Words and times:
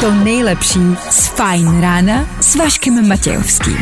To 0.00 0.10
nejlepší 0.10 0.80
z 1.10 1.26
Fajn 1.26 1.80
rána 1.80 2.26
s 2.40 2.56
Vaškem 2.56 3.08
Matějovským. 3.08 3.78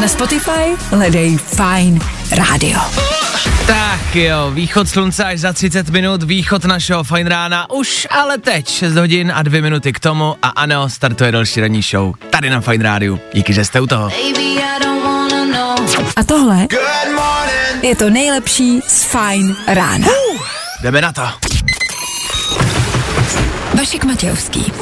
Na 0.00 0.08
Spotify 0.08 0.76
hledej 0.90 1.36
Fine 1.36 2.00
Radio. 2.36 2.80
Tak 3.66 4.14
jo, 4.14 4.50
východ 4.54 4.88
slunce 4.88 5.24
až 5.24 5.40
za 5.40 5.52
30 5.52 5.90
minut, 5.90 6.22
východ 6.22 6.64
našeho 6.64 7.04
fajn 7.04 7.26
rána, 7.26 7.70
už 7.70 8.06
ale 8.10 8.38
teď 8.38 8.68
6 8.68 8.94
hodin 8.94 9.32
a 9.34 9.42
2 9.42 9.62
minuty 9.62 9.92
k 9.92 10.00
tomu 10.00 10.36
a 10.42 10.48
ano, 10.48 10.88
startuje 10.88 11.32
další 11.32 11.60
ranní 11.60 11.82
show 11.82 12.14
tady 12.30 12.50
na 12.50 12.60
Fine 12.60 12.84
Rádiu. 12.84 13.20
Díky, 13.34 13.52
že 13.52 13.64
jste 13.64 13.80
u 13.80 13.86
toho. 13.86 14.10
A 16.16 16.24
tohle 16.24 16.66
je 17.82 17.96
to 17.96 18.10
nejlepší 18.10 18.80
z 18.88 19.04
Fine 19.04 19.54
rána. 19.68 20.06
Uh, 20.06 20.40
jdeme 20.82 21.00
na 21.00 21.12
to. 21.12 21.22
Vašek 23.74 24.04
Matějovský, 24.04 24.72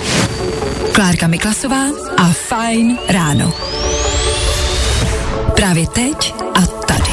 Klárka 0.92 1.26
Miklasová 1.26 1.84
a 2.16 2.32
Fine 2.32 2.96
ráno. 3.08 3.52
Právě 5.56 5.86
teď 5.86 6.34
a 6.54 6.66
tady. 6.66 7.12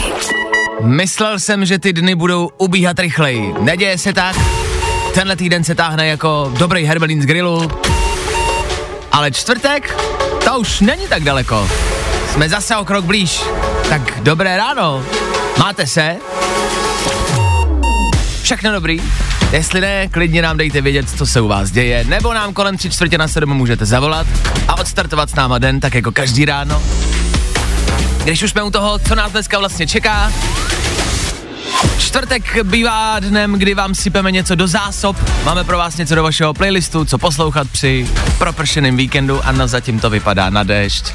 Myslel 0.82 1.40
jsem, 1.40 1.66
že 1.66 1.80
ty 1.80 1.94
dny 1.94 2.16
budou 2.16 2.50
ubíhat 2.58 3.00
rychleji. 3.00 3.54
Neděje 3.60 3.98
se 3.98 4.14
tak. 4.14 4.36
Tenhle 5.14 5.36
týden 5.36 5.64
se 5.64 5.76
táhne 5.76 6.08
jako 6.08 6.54
dobrý 6.58 6.84
herbelín 6.84 7.22
z 7.22 7.26
grilu. 7.26 7.72
Ale 9.12 9.32
čtvrtek, 9.32 9.96
to 10.46 10.60
už 10.60 10.80
není 10.80 11.08
tak 11.08 11.24
daleko. 11.24 11.70
Jsme 12.32 12.50
zase 12.50 12.78
o 12.78 12.86
krok 12.86 13.06
blíž. 13.06 13.44
Tak 13.90 14.20
dobré 14.22 14.58
ráno. 14.58 15.04
Máte 15.60 15.88
se? 15.88 16.16
Všechno 18.42 18.72
dobrý? 18.72 19.02
Jestli 19.52 19.82
ne, 19.82 20.08
klidně 20.08 20.42
nám 20.42 20.58
dejte 20.58 20.82
vědět, 20.82 21.10
co 21.10 21.26
se 21.26 21.42
u 21.42 21.48
vás 21.48 21.72
děje, 21.72 22.04
nebo 22.04 22.34
nám 22.34 22.54
kolem 22.54 22.78
tři 22.78 22.90
čtvrtě 22.90 23.18
na 23.18 23.28
sedm 23.28 23.54
můžete 23.54 23.86
zavolat 23.86 24.28
a 24.68 24.78
odstartovat 24.78 25.30
s 25.30 25.36
náma 25.36 25.58
den, 25.58 25.80
tak 25.80 25.94
jako 25.94 26.12
každý 26.12 26.46
ráno. 26.46 26.82
Když 28.24 28.44
už 28.44 28.52
jsme 28.52 28.64
u 28.64 28.72
toho, 28.72 29.00
co 29.00 29.16
nás 29.16 29.32
dneska 29.32 29.60
vlastně 29.60 29.88
čeká, 29.88 30.32
Čtvrtek 31.98 32.64
bývá 32.64 33.20
dnem, 33.20 33.54
kdy 33.54 33.74
vám 33.74 33.96
sypeme 33.96 34.32
něco 34.32 34.56
do 34.56 34.68
zásob. 34.68 35.18
Máme 35.44 35.64
pro 35.64 35.78
vás 35.78 35.98
něco 35.98 36.16
do 36.16 36.24
vašeho 36.24 36.54
playlistu, 36.54 37.06
co 37.06 37.18
poslouchat 37.18 37.68
při 37.72 38.08
propršeném 38.38 38.98
víkendu 38.98 39.46
a 39.46 39.52
na 39.52 39.68
zatím 39.68 40.00
to 40.00 40.10
vypadá 40.10 40.50
na 40.50 40.64
déšť. 40.64 41.14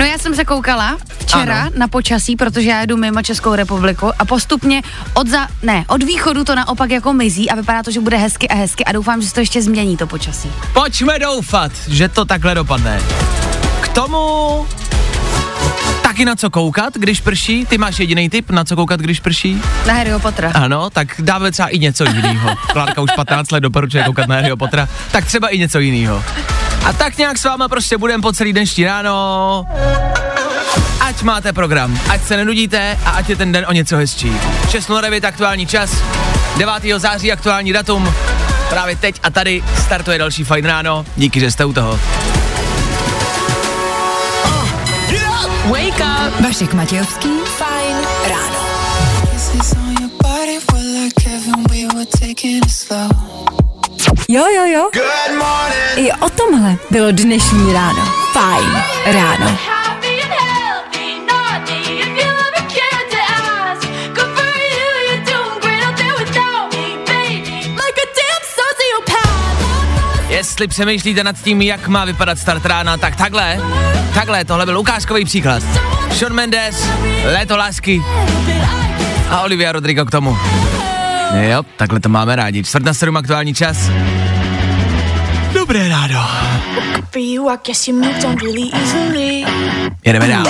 No 0.00 0.06
já 0.06 0.18
jsem 0.18 0.34
se 0.34 0.44
koukala 0.44 0.98
včera 1.18 1.60
ano. 1.62 1.70
na 1.76 1.88
počasí, 1.88 2.36
protože 2.36 2.68
já 2.68 2.80
jedu 2.80 2.96
mimo 2.96 3.22
Českou 3.22 3.54
republiku 3.54 4.10
a 4.18 4.24
postupně 4.24 4.82
od 5.14 5.28
za, 5.28 5.48
ne, 5.62 5.84
od 5.88 6.02
východu 6.02 6.44
to 6.44 6.54
naopak 6.54 6.90
jako 6.90 7.12
mizí 7.12 7.50
a 7.50 7.54
vypadá 7.54 7.82
to, 7.82 7.90
že 7.90 8.00
bude 8.00 8.16
hezky 8.16 8.48
a 8.48 8.54
hezky 8.54 8.84
a 8.84 8.92
doufám, 8.92 9.22
že 9.22 9.28
se 9.28 9.34
to 9.34 9.40
ještě 9.40 9.62
změní 9.62 9.96
to 9.96 10.06
počasí. 10.06 10.52
Pojďme 10.72 11.18
doufat, 11.18 11.72
že 11.88 12.08
to 12.08 12.24
takhle 12.24 12.54
dopadne. 12.54 13.00
K 13.80 13.88
tomu 13.88 14.66
taky 16.02 16.24
na 16.24 16.36
co 16.36 16.50
koukat, 16.50 16.94
když 16.94 17.20
prší? 17.20 17.66
Ty 17.66 17.78
máš 17.78 17.98
jediný 17.98 18.30
tip, 18.30 18.50
na 18.50 18.64
co 18.64 18.76
koukat, 18.76 19.00
když 19.00 19.20
prší? 19.20 19.62
Na 19.86 19.94
Harryho 19.94 20.20
Pottera. 20.20 20.50
Ano, 20.54 20.90
tak 20.90 21.08
dáme 21.18 21.50
třeba 21.50 21.68
i 21.68 21.78
něco 21.78 22.04
jiného. 22.04 22.56
Klárka 22.72 23.00
už 23.02 23.10
15 23.16 23.50
let 23.50 23.60
doporučuje 23.60 24.04
koukat 24.04 24.28
na 24.28 24.34
Harryho 24.34 24.56
Pottera, 24.56 24.88
tak 25.12 25.24
třeba 25.24 25.48
i 25.48 25.58
něco 25.58 25.78
jiného. 25.78 26.24
A 26.84 26.92
tak 26.92 27.18
nějak 27.18 27.38
s 27.38 27.44
váma 27.44 27.68
prostě 27.68 27.98
budeme 27.98 28.22
po 28.22 28.32
celý 28.32 28.52
dnešní 28.52 28.84
ráno. 28.84 29.66
Ať 31.00 31.22
máte 31.22 31.52
program, 31.52 32.00
ať 32.08 32.24
se 32.24 32.36
nenudíte 32.36 32.98
a 33.04 33.10
ať 33.10 33.28
je 33.28 33.36
ten 33.36 33.52
den 33.52 33.66
o 33.68 33.72
něco 33.72 33.96
hezčí. 33.96 34.32
6.09 34.66 35.28
aktuální 35.28 35.66
čas, 35.66 35.90
9. 36.56 36.74
září 36.96 37.32
aktuální 37.32 37.72
datum. 37.72 38.14
Právě 38.68 38.96
teď 38.96 39.20
a 39.22 39.30
tady 39.30 39.62
startuje 39.84 40.18
další 40.18 40.44
fajn 40.44 40.64
ráno. 40.64 41.06
Díky, 41.16 41.40
že 41.40 41.50
jste 41.50 41.64
u 41.64 41.72
toho. 41.72 42.00
Wake 45.70 46.00
up! 46.00 46.40
Vašek 46.40 46.74
Matějovský, 46.74 47.28
Fajn 47.58 47.96
ráno. 48.28 48.60
Jo, 54.32 54.44
jo, 54.46 54.64
jo. 54.64 54.90
I 55.96 56.12
o 56.12 56.30
tomhle 56.30 56.76
bylo 56.90 57.10
dnešní 57.10 57.72
ráno. 57.72 58.04
Fajn 58.32 58.82
ráno. 59.06 59.58
Jestli 70.28 70.68
přemýšlíte 70.68 71.24
nad 71.24 71.36
tím, 71.42 71.62
jak 71.62 71.88
má 71.88 72.04
vypadat 72.04 72.38
start 72.38 72.66
rána, 72.66 72.96
tak 72.96 73.16
takhle, 73.16 73.60
takhle, 74.14 74.44
tohle 74.44 74.66
byl 74.66 74.78
ukázkový 74.78 75.24
příklad. 75.24 75.62
Sean 76.12 76.32
Mendes, 76.32 76.88
Léto 77.24 77.56
lásky 77.56 78.02
a 79.30 79.40
Olivia 79.40 79.72
Rodrigo 79.72 80.04
k 80.04 80.10
tomu. 80.10 80.36
Jo, 81.34 81.62
takhle 81.76 82.00
to 82.00 82.08
máme 82.08 82.36
rádi. 82.36 82.64
Čtvrt 82.64 82.84
na 82.84 82.94
sedm 82.94 83.16
aktuální 83.16 83.54
čas. 83.54 83.90
Dobré 85.52 85.88
ráno. 85.88 86.28
Jedeme 90.04 90.28
dál. 90.28 90.46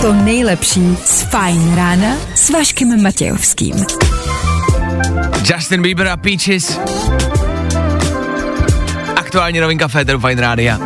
To 0.00 0.12
nejlepší 0.12 0.96
z 1.04 1.22
Fajn 1.22 1.76
rána 1.76 2.16
s 2.34 2.50
Vaškem 2.50 3.02
Matějovským. 3.02 3.86
Justin 5.44 5.82
Bieber 5.82 6.08
a 6.08 6.16
Peaches. 6.16 6.80
Aktuální 9.16 9.60
novinka 9.60 9.88
Féteru 9.88 10.20
Fine 10.20 10.42
Rádia. 10.42 10.78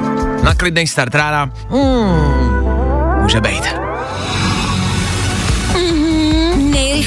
Na 0.43 0.55
klidnej 0.55 0.87
start 0.87 1.15
rána. 1.15 1.51
Hmm, 1.71 3.23
může 3.23 3.41
být. 3.41 3.86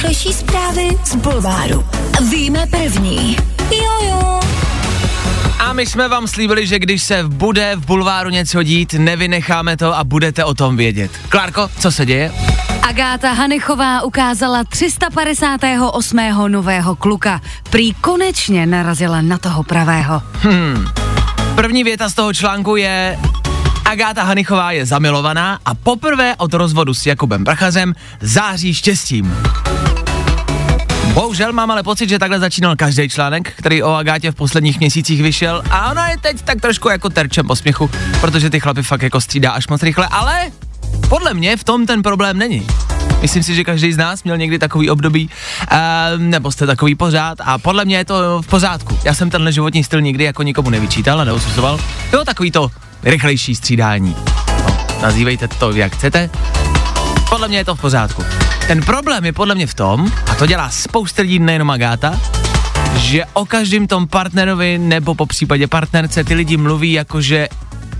Nejrychlejší 0.03 0.33
zprávy 0.33 0.89
z 1.05 1.15
Bulváru. 1.15 1.85
Víme 2.31 2.65
první. 2.71 3.37
Jo, 3.71 4.09
jo. 4.09 4.39
A 5.59 5.73
my 5.73 5.85
jsme 5.85 6.07
vám 6.07 6.27
slíbili, 6.27 6.67
že 6.67 6.79
když 6.79 7.03
se 7.03 7.23
bude 7.23 7.75
v 7.75 7.85
bulváru 7.85 8.29
něco 8.29 8.63
dít, 8.63 8.93
nevynecháme 8.93 9.77
to 9.77 9.97
a 9.97 10.03
budete 10.03 10.43
o 10.43 10.53
tom 10.53 10.77
vědět. 10.77 11.11
Klárko, 11.29 11.69
co 11.79 11.91
se 11.91 12.05
děje? 12.05 12.31
Agáta 12.81 13.33
Hanechová 13.33 14.01
ukázala 14.01 14.63
358. 14.63 16.17
nového 16.47 16.95
kluka. 16.95 17.41
Prý 17.69 17.93
konečně 17.93 18.65
narazila 18.65 19.21
na 19.21 19.37
toho 19.37 19.63
pravého. 19.63 20.21
Hmm. 20.33 20.85
První 21.55 21.83
věta 21.83 22.09
z 22.09 22.13
toho 22.13 22.33
článku 22.33 22.75
je 22.75 23.19
Agáta 23.85 24.23
Hanichová 24.23 24.71
je 24.71 24.85
zamilovaná 24.85 25.59
a 25.65 25.73
poprvé 25.73 26.35
od 26.37 26.53
rozvodu 26.53 26.93
s 26.93 27.05
Jakubem 27.05 27.43
Prachařem 27.43 27.93
září 28.21 28.73
štěstím. 28.73 29.35
Bohužel 31.13 31.53
mám 31.53 31.71
ale 31.71 31.83
pocit, 31.83 32.09
že 32.09 32.19
takhle 32.19 32.39
začínal 32.39 32.75
každý 32.75 33.09
článek, 33.09 33.53
který 33.55 33.83
o 33.83 33.93
Agátě 33.93 34.31
v 34.31 34.35
posledních 34.35 34.79
měsících 34.79 35.23
vyšel 35.23 35.63
a 35.69 35.91
ona 35.91 36.09
je 36.09 36.17
teď 36.17 36.41
tak 36.41 36.61
trošku 36.61 36.89
jako 36.89 37.09
terčem 37.09 37.47
posměchu, 37.47 37.89
protože 38.21 38.49
ty 38.49 38.59
chlapy 38.59 38.83
fakt 38.83 39.01
jako 39.01 39.21
střídá 39.21 39.51
až 39.51 39.67
moc 39.67 39.83
rychle, 39.83 40.07
ale 40.07 40.51
podle 41.09 41.33
mě 41.33 41.57
v 41.57 41.63
tom 41.63 41.85
ten 41.85 42.01
problém 42.01 42.37
není. 42.37 42.67
Myslím 43.21 43.43
si, 43.43 43.55
že 43.55 43.63
každý 43.63 43.93
z 43.93 43.97
nás 43.97 44.23
měl 44.23 44.37
někdy 44.37 44.59
takový 44.59 44.89
období, 44.89 45.29
uh, 45.71 45.77
nebo 46.17 46.51
jste 46.51 46.65
takový 46.65 46.95
pořád 46.95 47.37
a 47.41 47.57
podle 47.57 47.85
mě 47.85 47.97
je 47.97 48.05
to 48.05 48.41
v 48.41 48.47
pořádku. 48.47 48.99
Já 49.03 49.13
jsem 49.13 49.29
tenhle 49.29 49.51
životní 49.51 49.83
styl 49.83 50.01
nikdy 50.01 50.23
jako 50.23 50.43
nikomu 50.43 50.69
nevyčítal 50.69 51.21
a 51.21 51.23
neosuzoval. 51.23 51.79
Jo, 52.13 52.25
takový 52.25 52.51
to 52.51 52.71
rychlejší 53.03 53.55
střídání. 53.55 54.15
No, 54.67 54.77
nazývejte 55.01 55.47
to, 55.47 55.71
jak 55.71 55.95
chcete. 55.95 56.29
Podle 57.29 57.47
mě 57.47 57.57
je 57.57 57.65
to 57.65 57.75
v 57.75 57.81
pořádku. 57.81 58.23
Ten 58.67 58.81
problém 58.81 59.25
je 59.25 59.33
podle 59.33 59.55
mě 59.55 59.67
v 59.67 59.73
tom, 59.73 60.11
a 60.31 60.35
to 60.35 60.45
dělá 60.45 60.69
spousta 60.69 61.21
lidí, 61.21 61.39
nejenom 61.39 61.71
Agáta, 61.71 62.19
že 62.95 63.25
o 63.33 63.45
každém 63.45 63.87
tom 63.87 64.07
partnerovi 64.07 64.77
nebo 64.77 65.15
po 65.15 65.25
případě 65.25 65.67
partnerce 65.67 66.23
ty 66.23 66.33
lidi 66.33 66.57
mluví 66.57 66.91
jako, 66.91 67.21
že 67.21 67.47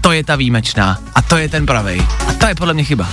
to 0.02 0.12
je 0.12 0.24
ta 0.24 0.36
výjimečná 0.36 1.00
a 1.16 1.22
to 1.22 1.38
je 1.38 1.50
ten 1.50 1.66
pravej. 1.66 2.02
A 2.28 2.34
to 2.34 2.48
je 2.48 2.56
podle 2.56 2.74
mě 2.74 2.84
chyba. 2.84 3.10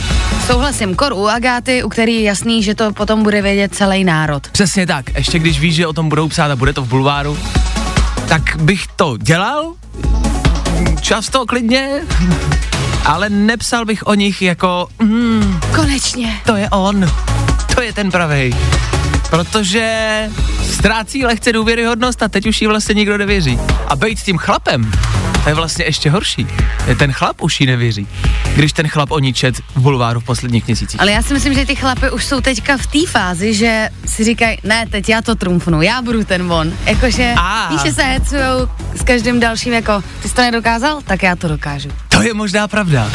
Souhlasím, 0.46 0.94
kor 0.94 1.12
u 1.12 1.26
Agáty, 1.26 1.84
u 1.84 1.88
který 1.88 2.14
je 2.14 2.22
jasný, 2.22 2.62
že 2.62 2.74
to 2.74 2.92
potom 2.92 3.22
bude 3.22 3.42
vědět 3.42 3.74
celý 3.74 4.04
národ. 4.04 4.48
Přesně 4.48 4.86
tak, 4.86 5.14
ještě 5.14 5.38
když 5.38 5.60
víš, 5.60 5.74
že 5.74 5.86
o 5.86 5.92
tom 5.92 6.08
budou 6.08 6.28
psát 6.28 6.50
a 6.50 6.56
bude 6.56 6.72
to 6.72 6.82
v 6.82 6.88
bulváru, 6.88 7.38
tak 8.28 8.56
bych 8.56 8.86
to 8.96 9.16
dělal, 9.16 9.72
často 11.00 11.46
klidně, 11.46 12.00
ale 13.06 13.31
nepsal 13.31 13.85
bych 13.85 14.06
o 14.06 14.14
nich 14.14 14.43
jako 14.43 14.88
mm, 15.03 15.61
Konečně. 15.75 16.41
to 16.47 16.56
je 16.56 16.70
on, 16.70 17.11
to 17.75 17.82
je 17.82 17.93
ten 17.93 18.11
pravej. 18.11 18.55
Protože 19.31 20.29
ztrácí 20.73 21.25
lehce 21.25 21.53
důvěryhodnost 21.53 22.23
a 22.23 22.29
teď 22.29 22.47
už 22.47 22.61
jí 22.62 22.67
vlastně 22.69 22.94
nikdo 22.94 23.19
nevěří. 23.19 23.58
A 23.88 23.97
být 23.97 24.19
s 24.19 24.23
tím 24.23 24.38
chlapem, 24.38 24.93
to 25.44 25.49
je 25.50 25.55
vlastně 25.55 25.85
ještě 25.85 26.11
horší. 26.11 26.47
Ten 26.99 27.12
chlap 27.12 27.43
už 27.43 27.61
jí 27.61 27.67
nevěří. 27.67 28.08
když 28.55 28.73
ten 28.73 28.88
chlap 28.88 29.11
o 29.11 29.19
ní 29.19 29.32
čet 29.32 29.56
v 29.56 29.81
bulváru 29.81 30.20
v 30.20 30.25
posledních 30.25 30.67
měsících. 30.67 31.00
Ale 31.00 31.12
já 31.12 31.23
si 31.23 31.35
myslím, 31.35 31.55
že 31.55 31.67
ty 31.67 31.76
chlapy 31.76 32.11
už 32.11 32.25
jsou 32.25 32.41
teďka 32.41 32.76
v 32.76 32.87
té 32.87 32.99
fázi, 33.08 33.55
že 33.55 33.88
si 34.06 34.25
říkají, 34.25 34.58
ne, 34.64 34.87
teď 34.91 35.08
já 35.08 35.23
to 35.23 35.35
trumfnu, 35.35 35.82
já 35.82 36.03
budu 36.03 36.25
ten 36.25 36.53
on. 36.53 36.73
Jakože, 36.85 37.35
víš, 37.70 37.81
že 37.82 37.93
se 37.93 38.03
hecujou 38.03 38.69
s 38.94 39.03
každým 39.05 39.41
dalším, 39.41 39.73
jako, 39.73 40.03
ty 40.23 40.29
jsi 40.29 40.35
to 40.35 40.43
nedokázal, 40.43 41.00
tak 41.05 41.23
já 41.23 41.37
to 41.37 41.49
dokážu. 41.49 41.88
To 42.16 42.22
je 42.22 42.34
možná 42.34 42.68
pravda. 42.68 43.10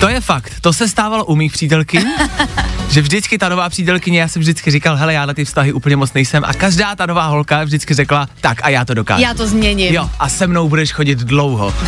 To 0.00 0.08
je 0.08 0.20
fakt, 0.20 0.52
to 0.60 0.72
se 0.72 0.88
stávalo 0.88 1.24
u 1.24 1.36
mých 1.36 1.52
přítelky, 1.52 2.00
že 2.90 3.02
vždycky 3.02 3.38
ta 3.38 3.48
nová 3.48 3.68
přítelkyně, 3.68 4.20
já 4.20 4.28
jsem 4.28 4.42
vždycky 4.42 4.70
říkal, 4.70 4.96
hele, 4.96 5.14
já 5.14 5.26
na 5.26 5.34
ty 5.34 5.44
vztahy 5.44 5.72
úplně 5.72 5.96
moc 5.96 6.12
nejsem 6.12 6.44
a 6.46 6.54
každá 6.54 6.96
ta 6.96 7.06
nová 7.06 7.26
holka 7.26 7.64
vždycky 7.64 7.94
řekla, 7.94 8.28
tak 8.40 8.58
a 8.62 8.68
já 8.68 8.84
to 8.84 8.94
dokážu. 8.94 9.22
Já 9.22 9.34
to 9.34 9.46
změním. 9.46 9.94
Jo, 9.94 10.10
a 10.18 10.28
se 10.28 10.46
mnou 10.46 10.68
budeš 10.68 10.92
chodit 10.92 11.18
dlouho. 11.18 11.74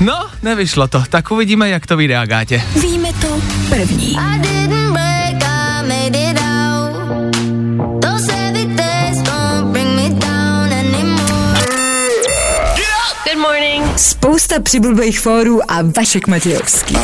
No, 0.00 0.26
nevyšlo 0.42 0.88
to, 0.88 1.04
tak 1.08 1.30
uvidíme, 1.30 1.68
jak 1.68 1.86
to 1.86 1.96
vyjde, 1.96 2.18
Agátě. 2.18 2.62
Víme 2.82 3.08
to 3.12 3.42
první. 3.68 4.16
I 4.16 4.57
Spousta 14.38 14.62
přibulbých 14.62 15.20
fórů 15.20 15.70
a 15.70 15.78
Vašek 15.96 16.26
Matějovský. 16.26 16.96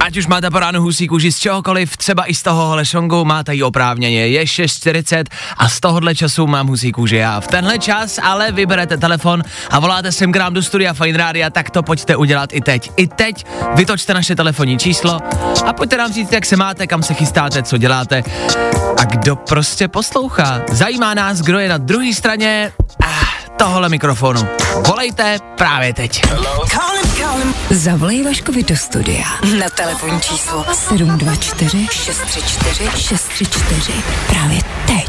Ať 0.00 0.16
už 0.16 0.26
máte 0.26 0.50
po 0.50 0.58
ránu 0.58 0.80
husí 0.80 1.06
kůži 1.08 1.32
z 1.32 1.38
čehokoliv, 1.38 1.96
třeba 1.96 2.30
i 2.30 2.34
z 2.34 2.42
tohohle 2.42 2.84
šongu, 2.84 3.24
máte 3.24 3.54
ji 3.54 3.62
oprávněně. 3.62 4.28
Je 4.28 4.44
6.40 4.44 5.24
a 5.56 5.68
z 5.68 5.80
tohohle 5.80 6.14
času 6.14 6.46
mám 6.46 6.66
husí 6.66 6.92
kůži 6.92 7.16
já. 7.16 7.40
V 7.40 7.46
tenhle 7.46 7.78
čas 7.78 8.18
ale 8.22 8.52
vyberete 8.52 8.96
telefon 8.96 9.42
a 9.70 9.78
voláte 9.78 10.12
sem 10.12 10.32
k 10.32 10.36
nám 10.36 10.54
do 10.54 10.62
studia 10.62 10.94
Fine 10.94 11.18
Rádia, 11.18 11.50
tak 11.50 11.70
to 11.70 11.82
pojďte 11.82 12.16
udělat 12.16 12.50
i 12.52 12.60
teď. 12.60 12.90
I 12.96 13.06
teď 13.06 13.46
vytočte 13.74 14.14
naše 14.14 14.36
telefonní 14.36 14.78
číslo 14.78 15.20
a 15.66 15.72
pojďte 15.72 15.96
nám 15.96 16.12
říct, 16.12 16.32
jak 16.32 16.46
se 16.46 16.56
máte, 16.56 16.86
kam 16.86 17.02
se 17.02 17.14
chystáte, 17.14 17.62
co 17.62 17.78
děláte 17.78 18.22
a 18.98 19.04
kdo 19.04 19.36
prostě 19.36 19.88
poslouchá. 19.88 20.62
Zajímá 20.72 21.14
nás, 21.14 21.40
kdo 21.40 21.58
je 21.58 21.68
na 21.68 21.78
druhé 21.78 22.14
straně 22.14 22.72
ah, 23.02 23.27
tohohle 23.58 23.88
mikrofonu. 23.88 24.48
Volejte 24.86 25.38
právě 25.54 25.94
teď. 25.94 26.22
Zavolej 27.70 28.24
Vaškovi 28.24 28.62
do 28.62 28.76
studia 28.76 29.26
na 29.58 29.70
telefonní 29.70 30.20
číslo 30.20 30.64
724 30.72 31.86
634 31.90 32.90
634 32.96 33.92
právě 34.26 34.58
teď. 34.86 35.06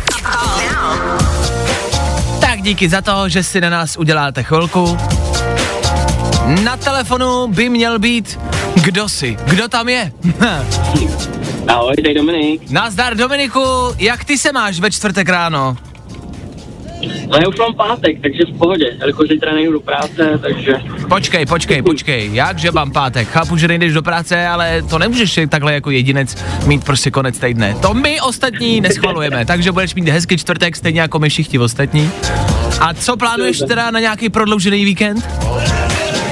Tak 2.42 2.62
díky 2.62 2.90
za 2.90 3.02
to, 3.02 3.30
že 3.30 3.44
si 3.44 3.62
na 3.62 3.70
nás 3.70 3.98
uděláte 3.98 4.44
chvilku. 4.44 4.98
Na 6.64 6.78
telefonu 6.78 7.48
by 7.48 7.70
měl 7.70 8.00
být 8.00 8.40
kdo 8.76 9.10
si, 9.10 9.38
kdo 9.46 9.68
tam 9.68 9.90
je. 9.90 10.12
Ahoj, 11.68 11.96
tady 11.96 12.14
Dominik. 12.14 12.70
Nazdar 12.70 13.16
Dominiku, 13.16 13.96
jak 13.98 14.24
ty 14.24 14.38
se 14.38 14.52
máš 14.52 14.80
ve 14.80 14.92
čtvrtek 14.92 15.30
ráno? 15.30 15.78
No 17.02 17.38
já 17.42 17.48
už 17.48 17.58
mám 17.58 17.74
pátek, 17.74 18.22
takže 18.22 18.44
v 18.54 18.58
pohodě, 18.58 18.96
jelikož 19.00 19.30
zítra 19.30 19.54
nejdu 19.54 19.72
do 19.72 19.80
práce, 19.80 20.40
takže... 20.42 20.74
Počkej, 21.10 21.46
počkej, 21.46 21.82
počkej, 21.82 22.30
jakže 22.34 22.72
mám 22.72 22.92
pátek? 22.92 23.28
Chápu, 23.28 23.58
že 23.58 23.68
nejdeš 23.68 23.94
do 23.94 24.02
práce, 24.02 24.48
ale 24.48 24.82
to 24.90 25.00
nemůžeš 25.00 25.40
takhle 25.50 25.74
jako 25.74 25.92
jedinec 25.92 26.44
mít 26.66 26.84
prostě 26.84 27.12
konec 27.12 27.40
týdne. 27.40 27.76
To 27.82 27.94
my 27.94 28.22
ostatní 28.22 28.82
neschvalujeme, 28.82 29.46
takže 29.52 29.72
budeš 29.72 29.96
mít 29.96 30.10
hezký 30.10 30.38
čtvrtek, 30.38 30.76
stejně 30.76 31.02
jako 31.02 31.20
my 31.20 31.30
všichni 31.30 31.60
ostatní. 31.60 32.12
A 32.80 32.94
co 32.94 33.18
plánuješ 33.18 33.58
teda 33.58 33.92
na 33.92 34.00
nějaký 34.00 34.30
prodloužený 34.30 34.86
víkend? 34.86 35.28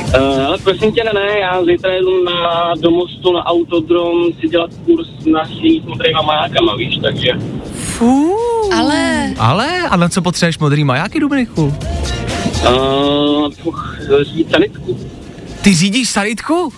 Uh, 0.08 0.46
ale 0.46 0.58
prosím 0.58 0.92
tě, 0.92 1.04
ne, 1.04 1.12
ne, 1.14 1.40
já 1.40 1.64
zítra 1.64 1.94
jedu 1.94 2.24
na, 2.24 2.74
do 2.80 2.92
mostu 2.92 3.34
na 3.34 3.46
autodrom 3.46 4.34
si 4.40 4.48
dělat 4.48 4.72
kurz 4.86 5.08
na 5.26 5.46
řízení 5.46 5.82
s 5.82 5.86
modrýma 5.86 6.22
majákama, 6.22 6.76
víš, 6.76 7.00
takže... 7.02 7.32
Fú. 7.98 8.38
Ale 8.72 9.07
Ale, 9.40 9.82
a 9.90 9.96
na 9.98 10.10
co 10.10 10.22
potřebuješ 10.22 10.58
modrý 10.58 10.84
majáky, 10.84 11.20
Dominiku? 11.20 11.76
Uh, 12.70 13.52
řídit 14.24 14.52
sanitku. 14.52 15.00
Ty 15.62 15.74
řídíš 15.76 16.10
sanitku? 16.10 16.74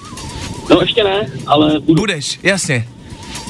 No 0.69 0.81
ještě 0.81 1.03
ne, 1.03 1.25
ale 1.47 1.79
budu. 1.79 2.01
Budeš, 2.01 2.39
jasně. 2.43 2.87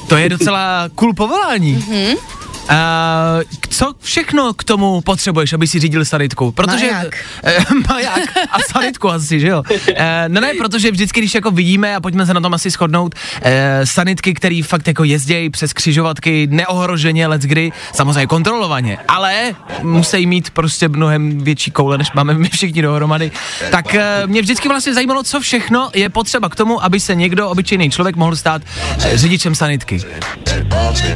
To 0.07 0.17
je 0.17 0.29
docela 0.29 0.89
cool 0.95 1.13
povolání. 1.13 1.77
Mm-hmm. 1.77 2.15
Uh, 2.15 3.44
co 3.69 3.94
všechno 4.00 4.54
k 4.54 4.63
tomu 4.63 5.01
potřebuješ, 5.01 5.54
aby 5.54 5.68
si 5.68 5.80
řídil 5.80 6.06
sanitku? 6.06 6.51
Protože, 6.51 6.92
Maják. 6.92 7.25
Eh, 7.44 7.57
maják 7.89 8.38
a 8.51 8.60
sanitku 8.71 9.10
asi, 9.10 9.39
že 9.39 9.48
jo? 9.48 9.63
Eh, 9.95 10.25
no 10.27 10.42
ne, 10.42 10.54
protože 10.57 10.92
vždycky, 10.92 11.19
když 11.19 11.36
jako 11.36 11.51
vidíme, 11.51 11.95
a 11.95 12.01
pojďme 12.01 12.25
se 12.25 12.33
na 12.33 12.42
tom 12.42 12.54
asi 12.54 12.69
shodnout, 12.69 13.16
eh, 13.42 13.86
sanitky, 13.86 14.33
který 14.33 14.62
fakt 14.62 14.88
jako 14.88 15.04
jezdějí 15.04 15.50
přes 15.50 15.74
křižovatky 15.74 16.48
neohroženě, 16.51 17.27
let's 17.27 17.45
kdy, 17.45 17.71
samozřejmě 17.94 18.27
kontrolovaně, 18.27 18.98
ale 19.07 19.56
musí 19.83 20.25
mít 20.25 20.50
prostě 20.50 20.88
mnohem 20.88 21.38
větší 21.44 21.72
koule, 21.72 21.98
než 21.98 22.12
máme 22.12 22.33
my 22.33 22.50
všichni 22.50 22.81
dohromady. 22.81 23.31
Tak 23.72 23.95
eh, 23.95 24.24
mě 24.25 24.42
vždycky 24.42 24.68
vlastně 24.69 24.94
zajímalo, 24.94 25.24
co 25.24 25.39
všechno 25.39 25.89
je 25.95 26.10
potřeba 26.10 26.50
k 26.50 26.56
tomu, 26.56 26.83
aby 26.83 27.00
se 27.00 27.15
někdo, 27.15 27.50
obyčejný 27.50 27.89
člověk, 27.89 28.15
mohl 28.15 28.36
stát 28.36 28.62
eh, 29.06 29.18
řidičem 29.18 29.56
sanitky. 29.56 30.00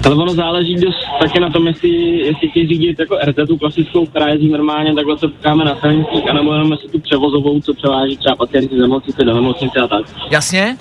Ale 0.05 0.15
ono 0.15 0.33
záleží 0.33 0.75
dost 0.75 1.05
taky 1.19 1.39
na 1.39 1.49
tom, 1.49 1.67
jestli, 1.67 1.89
jestli 2.17 2.42
chtějí 2.49 2.67
řídit 2.67 2.99
jako 2.99 3.17
RZ 3.25 3.47
tu 3.47 3.57
klasickou, 3.57 4.05
která 4.05 4.27
jezdí 4.27 4.49
normálně, 4.49 4.93
takhle 4.93 5.17
se 5.17 5.27
potkáme 5.27 5.65
na 5.65 5.79
silnicích, 5.79 6.29
anebo 6.29 6.53
jenom 6.53 6.71
jestli 6.71 6.89
tu 6.89 6.99
převozovou, 6.99 7.61
co 7.61 7.73
převáží 7.73 8.17
třeba 8.17 8.35
pacienty 8.35 8.75
z 8.75 8.79
nemocnice 8.79 9.23
do 9.23 9.33
nemocnice 9.33 9.79
a 9.79 9.87
tak. 9.87 10.05
Jasně? 10.31 10.77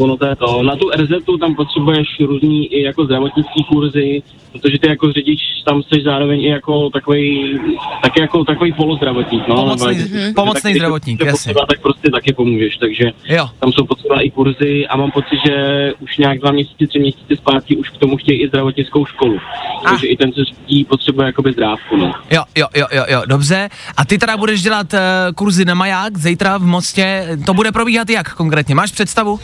Ono 0.00 0.16
to 0.16 0.26
je 0.26 0.36
to. 0.36 0.62
Na 0.62 0.76
tu 0.76 0.90
RZ 0.90 1.08
tam 1.40 1.54
potřebuješ 1.54 2.08
různý 2.20 2.66
i 2.66 2.82
jako 2.82 3.04
zdravotnický 3.04 3.64
kurzy, 3.64 4.22
protože 4.52 4.78
ty 4.78 4.88
jako 4.88 5.12
řidič 5.12 5.40
tam 5.64 5.82
jsi 5.82 6.02
zároveň 6.04 6.40
i 6.40 6.48
jako 6.48 6.90
takový, 6.90 7.58
taky 8.02 8.20
jako 8.20 8.44
takový 8.44 8.72
polozdravotník. 8.72 9.48
No, 9.48 9.54
Pomocný- 9.54 9.98
Nebo 9.98 10.16
jak- 10.18 10.34
pomocný 10.34 10.62
tak, 10.72 10.74
zdravotník, 10.74 11.20
jasně. 11.24 11.32
potřeba, 11.52 11.66
Tak 11.66 11.80
prostě 11.80 12.10
taky 12.10 12.32
pomůžeš, 12.32 12.76
takže 12.76 13.04
Jo. 13.28 13.48
tam 13.60 13.72
jsou 13.72 13.86
potřeba 13.86 14.20
i 14.20 14.30
kurzy 14.30 14.86
a 14.86 14.96
mám 14.96 15.10
pocit, 15.10 15.38
že 15.46 15.54
už 16.00 16.18
nějak 16.18 16.38
dva 16.38 16.50
měsíce, 16.52 16.86
tři 16.86 16.98
měsíce 16.98 17.36
zpátky 17.36 17.76
už 17.76 17.90
k 17.90 17.96
tomu 17.96 18.16
chtějí 18.16 18.42
i 18.42 18.48
zdravotnickou 18.48 19.06
školu. 19.06 19.38
Ah. 19.84 19.90
Takže 19.90 20.06
i 20.06 20.16
ten, 20.16 20.32
co 20.32 20.40
řídí, 20.44 20.84
potřebuje 20.84 21.26
jakoby 21.26 21.52
zdrávku, 21.52 21.96
no. 21.96 22.12
Jo, 22.30 22.42
jo, 22.56 22.66
jo, 22.76 22.86
jo, 22.92 23.04
jo, 23.08 23.22
dobře. 23.26 23.68
A 23.96 24.04
ty 24.04 24.18
teda 24.18 24.36
budeš 24.36 24.62
dělat 24.62 24.86
uh, 24.92 24.98
kurzy 25.34 25.64
na 25.64 25.74
maják 25.74 26.18
zítra 26.18 26.58
v 26.58 26.62
Mostě. 26.62 27.28
To 27.46 27.54
bude 27.54 27.72
probíhat 27.72 28.10
jak 28.10 28.34
konkrétně? 28.34 28.74
Máš 28.74 28.92
představu? 28.92 29.37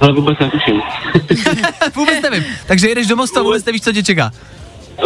Ale 0.00 0.12
vůbec 0.12 0.38
netuším. 0.38 0.80
vůbec 1.96 2.22
nevím. 2.22 2.44
Takže 2.66 2.88
jedeš 2.88 3.06
do 3.06 3.16
Mostu 3.16 3.40
a 3.40 3.42
vůbec 3.42 3.64
nevíš, 3.64 3.82
co 3.82 3.92
tě 3.92 4.02
čeká. 4.02 4.30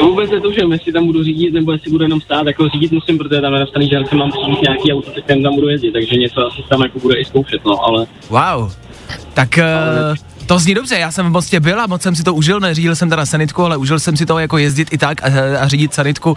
Vůbec 0.03 0.31
netuším, 0.31 0.73
jestli 0.73 0.93
tam 0.93 1.07
budu 1.07 1.25
řídit, 1.25 1.55
nebo 1.55 1.73
jestli 1.73 1.91
budu 1.91 2.05
jenom 2.05 2.21
stát, 2.21 2.47
jako 2.47 2.69
řídit 2.69 2.93
musím, 2.93 3.19
protože 3.19 3.41
tam 3.41 3.55
je 3.55 3.61
napsaný, 3.61 3.89
že 3.89 3.99
si 4.09 4.17
mám 4.17 4.31
přijít 4.31 4.63
nějaký 4.63 4.93
auto, 4.93 5.11
tak 5.11 5.25
tam 5.25 5.55
budu 5.55 5.69
jezdit, 5.69 5.93
takže 5.93 6.17
něco 6.17 6.47
asi 6.47 6.63
tam 6.69 6.83
jako 6.83 6.99
bude 6.99 7.21
i 7.21 7.25
zkoušet, 7.25 7.65
no, 7.65 7.85
ale 7.85 8.07
Wow. 8.31 8.73
Tak 9.35 9.59
uh, 9.59 10.17
to 10.47 10.59
zní 10.59 10.75
dobře, 10.75 10.99
já 10.99 11.11
jsem 11.11 11.27
v 11.27 11.31
Mostě 11.31 11.61
byl 11.61 11.81
a 11.81 11.87
moc 11.87 12.03
jsem 12.03 12.17
si 12.17 12.23
to 12.23 12.35
užil, 12.35 12.61
neřídil 12.61 12.97
jsem 12.97 13.11
teda 13.11 13.27
sanitku, 13.27 13.65
ale 13.65 13.77
užil 13.77 13.99
jsem 14.01 14.17
si 14.17 14.27
to 14.27 14.39
jako 14.39 14.59
jezdit 14.59 14.89
i 14.93 14.99
tak 14.99 15.23
a, 15.23 15.27
a 15.61 15.69
řídit 15.69 15.95
sanitku. 15.95 16.31
Uh, 16.31 16.37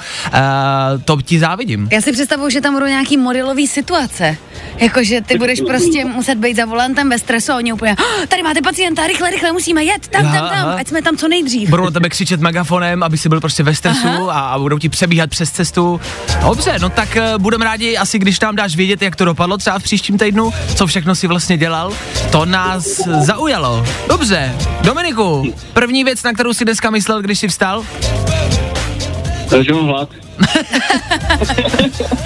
to 1.06 1.22
ti 1.22 1.40
závidím. 1.40 1.90
já 1.92 2.02
si 2.02 2.12
představuju, 2.12 2.50
že 2.50 2.62
tam 2.62 2.74
budou 2.74 2.86
nějaký 2.86 3.18
modelový 3.18 3.68
situace. 3.68 4.38
Jakože 4.78 5.22
ty 5.22 5.38
budeš 5.38 5.62
prostě 5.68 6.06
muset 6.06 6.36
být 6.36 6.56
za 6.58 6.66
volantem 6.66 7.10
ve 7.10 7.20
stresu 7.20 7.52
a 7.52 7.56
oni 7.56 7.74
úplně, 7.74 7.96
"Ah, 8.00 8.26
tady 8.28 8.44
máte 8.44 8.62
pacienta, 8.62 9.08
rychle, 9.08 9.32
rychle, 9.32 9.52
musíme 9.52 9.84
jet, 9.84 10.08
tam, 10.08 10.24
tam, 10.24 10.50
tam, 10.50 10.70
ať 10.78 10.88
jsme 10.88 11.02
tam 11.02 11.18
co 11.18 11.28
nejdřív. 11.28 11.70
Budou 11.70 11.86
na 11.86 11.92
tebe 11.92 12.10
křičet 12.10 12.40
megafonem, 12.42 13.04
aby 13.04 13.18
si 13.18 13.30
byl 13.30 13.40
prostě 13.40 13.64
ve 13.64 13.76
stresu 13.76 14.08
a, 14.32 14.40
a 14.40 14.60
budou 14.60 14.78
ti 14.80 14.90
přebíhat 14.90 15.30
přes 15.30 15.52
cestu. 15.52 16.02
Dobře, 16.42 16.76
no 16.82 16.90
tak 16.90 17.18
uh, 17.18 17.42
budeme 17.42 17.66
rádi 17.66 17.98
asi, 17.98 18.20
když 18.20 18.40
nám 18.40 18.56
dáš 18.56 18.76
vědět, 18.76 19.02
jak 19.02 19.16
to 19.16 19.26
dopadlo 19.26 19.58
třeba 19.58 19.80
v 19.80 19.84
příštím 19.84 20.18
týdnu, 20.18 20.54
co 20.76 20.88
všechno 20.88 21.16
si 21.16 21.28
vlastně 21.28 21.58
dělal. 21.58 21.94
To 22.32 22.46
nás 22.46 23.02
zaujalo. 23.22 23.86
Dobře, 24.08 24.56
Dominiku, 24.82 25.54
první 25.74 26.04
věc, 26.04 26.24
na 26.24 26.34
kterou 26.34 26.54
si 26.54 26.66
dneska 26.66 26.90
myslel, 26.90 27.22
když 27.22 27.40
jsi 27.40 27.48
vstal? 27.48 27.86
takže 29.50 29.74
mám 29.74 29.86
hlad. 29.88 30.10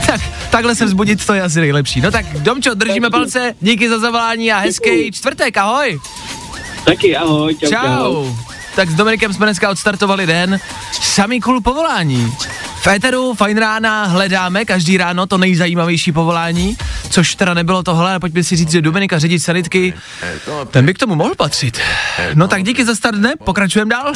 Tak, 0.06 0.22
takhle 0.50 0.76
se 0.76 0.86
vzbudit, 0.86 1.26
to 1.26 1.34
je 1.34 1.42
asi 1.42 1.60
nejlepší. 1.60 2.02
No 2.02 2.12
tak, 2.12 2.26
Domčo, 2.40 2.74
držíme 2.74 3.10
palce, 3.10 3.54
díky 3.62 3.90
za 3.90 4.00
zavolání 4.00 4.52
a 4.52 4.58
hezký 4.58 5.12
čtvrtek, 5.12 5.58
ahoj. 5.58 6.00
Taky, 6.86 7.18
ahoj, 7.18 7.56
čau, 7.56 7.70
čau. 7.70 7.76
Čau. 7.76 8.36
Tak 8.76 8.90
s 8.90 8.94
Dominikem 8.94 9.34
jsme 9.34 9.46
dneska 9.46 9.70
odstartovali 9.70 10.26
den. 10.28 10.60
Samý 11.02 11.42
cool 11.42 11.62
povolání. 11.62 12.34
V 12.82 12.88
éteru 12.88 13.34
Fajn 13.34 13.58
rána 13.58 14.06
hledáme 14.06 14.66
každý 14.66 14.98
ráno 14.98 15.28
to 15.28 15.38
nejzajímavější 15.38 16.12
povolání, 16.12 16.78
což 17.12 17.36
teda 17.36 17.54
nebylo 17.54 17.84
tohle, 17.84 18.10
ale 18.10 18.20
pojďme 18.20 18.44
si 18.44 18.56
říct, 18.56 18.72
že 18.72 18.82
Dominika 18.82 19.20
řidič 19.20 19.44
sanitky, 19.44 19.94
ten 20.72 20.86
by 20.86 20.94
k 20.94 20.98
tomu 20.98 21.16
mohl 21.16 21.36
patřit. 21.36 21.80
No 22.34 22.48
tak 22.48 22.64
díky 22.64 22.86
za 22.86 22.96
start 22.96 23.18
dne, 23.18 23.34
pokračujeme 23.44 23.90
dál. 23.90 24.14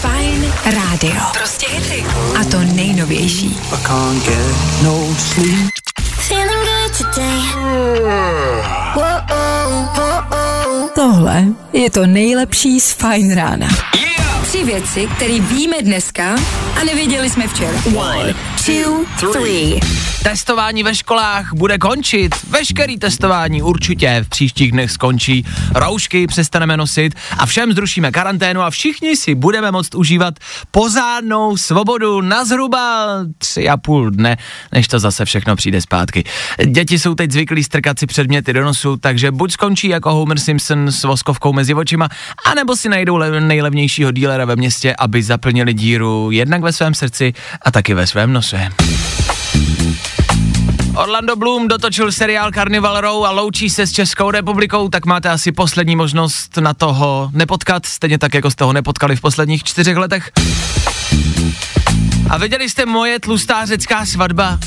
Fajn 0.00 0.52
rádio. 0.64 1.22
Prostě 1.32 1.66
hity. 1.70 2.04
A 2.40 2.44
to 2.44 2.58
nejnovější. 2.60 3.58
Feeling 6.28 6.50
good 6.50 6.98
today. 6.98 7.40
Whoa, 8.94 9.20
whoa, 9.30 10.88
Tohle 10.94 11.44
je 11.72 11.90
to 11.90 12.06
nejlepší 12.06 12.80
z 12.80 12.92
Fine 12.92 13.34
rána. 13.34 13.68
Tři 14.48 14.64
věci, 14.64 15.08
které 15.16 15.40
víme 15.40 15.76
dneska 15.82 16.36
a 16.80 16.84
nevěděli 16.84 17.30
jsme 17.30 17.48
včera. 17.48 17.82
One, 17.96 18.34
two, 18.66 19.04
three. 19.32 19.80
Testování 20.22 20.82
ve 20.82 20.94
školách 20.94 21.52
bude 21.52 21.78
končit. 21.78 22.34
Veškerý 22.50 22.98
testování 22.98 23.62
určitě 23.62 24.24
v 24.26 24.28
příštích 24.28 24.72
dnech 24.72 24.90
skončí. 24.90 25.44
Roušky 25.74 26.26
přestaneme 26.26 26.76
nosit 26.76 27.14
a 27.38 27.46
všem 27.46 27.72
zrušíme 27.72 28.10
karanténu 28.10 28.60
a 28.62 28.70
všichni 28.70 29.16
si 29.16 29.34
budeme 29.34 29.70
moct 29.70 29.94
užívat 29.94 30.34
pozádnou 30.70 31.56
svobodu 31.56 32.20
na 32.20 32.44
zhruba 32.44 33.06
tři 33.38 33.68
a 33.68 33.76
půl 33.76 34.10
dne, 34.10 34.36
než 34.72 34.88
to 34.88 34.98
zase 34.98 35.24
všechno 35.24 35.56
přijde 35.56 35.80
zpátky. 35.80 36.24
Děti 36.66 36.98
jsou 36.98 37.14
teď 37.14 37.30
zvyklí 37.30 37.64
strkat 37.64 37.98
si 37.98 38.06
předměty 38.06 38.52
do 38.52 38.64
nosu, 38.64 38.96
takže 38.96 39.30
buď 39.30 39.52
skončí 39.52 39.88
jako 39.88 40.14
Homer 40.14 40.38
Simpson 40.38 40.92
s 40.92 41.04
voskovkou 41.04 41.52
mezi 41.52 41.74
očima, 41.74 42.08
anebo 42.44 42.76
si 42.76 42.88
najdou 42.88 43.16
le- 43.16 43.40
nejlevnějšího 43.40 44.12
dílera 44.12 44.37
ve 44.46 44.56
městě, 44.56 44.94
aby 44.98 45.22
zaplnili 45.22 45.74
díru 45.74 46.30
jednak 46.30 46.62
ve 46.62 46.72
svém 46.72 46.94
srdci 46.94 47.32
a 47.62 47.70
taky 47.70 47.94
ve 47.94 48.06
svém 48.06 48.32
nose. 48.32 48.68
Orlando 50.96 51.36
Bloom 51.36 51.68
dotočil 51.68 52.12
seriál 52.12 52.52
Carnival 52.52 53.00
Row 53.00 53.24
a 53.24 53.30
loučí 53.30 53.70
se 53.70 53.86
s 53.86 53.92
Českou 53.92 54.30
republikou, 54.30 54.88
tak 54.88 55.06
máte 55.06 55.28
asi 55.30 55.52
poslední 55.52 55.96
možnost 55.96 56.56
na 56.56 56.74
toho 56.74 57.30
nepotkat, 57.32 57.86
stejně 57.86 58.18
tak, 58.18 58.34
jako 58.34 58.50
jste 58.50 58.64
ho 58.64 58.72
nepotkali 58.72 59.16
v 59.16 59.20
posledních 59.20 59.64
čtyřech 59.64 59.96
letech. 59.96 60.30
A 62.30 62.38
viděli 62.38 62.70
jste 62.70 62.86
moje 62.86 63.20
tlustá 63.20 63.66
řecká 63.66 64.06
svatba? 64.06 64.58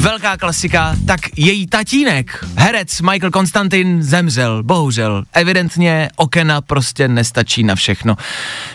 Velká 0.00 0.36
klasika, 0.36 0.96
tak 1.06 1.20
její 1.36 1.66
tatínek, 1.66 2.44
herec 2.56 3.00
Michael 3.00 3.30
Konstantin, 3.30 4.02
zemřel, 4.02 4.62
bohužel. 4.62 5.24
Evidentně 5.32 6.08
okena 6.16 6.60
prostě 6.60 7.08
nestačí 7.08 7.62
na 7.62 7.74
všechno. 7.74 8.16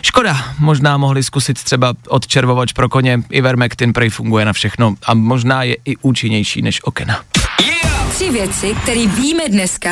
Škoda, 0.02 0.36
možná 0.58 0.96
mohli 0.96 1.22
zkusit 1.22 1.62
třeba 1.64 1.94
odčervovač 2.08 2.72
pro 2.72 2.88
koně, 2.88 3.22
Ivermectin 3.30 3.92
prej 3.92 4.10
funguje 4.10 4.44
na 4.44 4.52
všechno 4.52 4.94
a 5.06 5.14
možná 5.14 5.62
je 5.62 5.76
i 5.84 5.96
účinnější 5.96 6.62
než 6.62 6.84
okena. 6.84 7.22
Tři 8.10 8.30
věci, 8.30 8.74
které 8.82 9.06
víme 9.06 9.48
dneska 9.48 9.90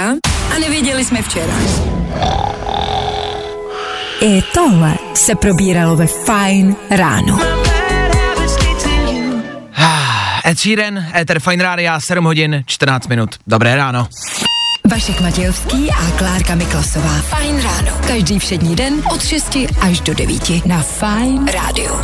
a 0.56 0.58
nevěděli 0.60 1.04
jsme 1.04 1.22
včera. 1.22 1.54
I 4.20 4.42
tohle 4.54 4.94
se 5.14 5.34
probíralo 5.34 5.96
ve 5.96 6.06
Fine 6.06 6.74
ráno. 6.90 7.67
Ed 10.48 10.58
Sheeran, 10.58 11.04
Ether 11.14 11.40
Fine 11.40 11.62
Rádia, 11.62 12.00
7 12.00 12.24
hodin, 12.24 12.62
14 12.66 13.08
minut. 13.08 13.30
Dobré 13.46 13.76
ráno. 13.76 14.08
Vašek 14.90 15.20
Matějovský 15.20 15.90
a 15.90 16.10
Klárka 16.18 16.54
Miklasová. 16.54 17.20
Fine 17.20 17.62
ráno. 17.62 17.92
Každý 18.06 18.38
všední 18.38 18.76
den 18.76 19.02
od 19.10 19.24
6 19.24 19.56
až 19.80 20.00
do 20.00 20.14
9 20.14 20.66
na 20.66 20.82
Fine 20.82 21.52
rádiu. 21.52 21.94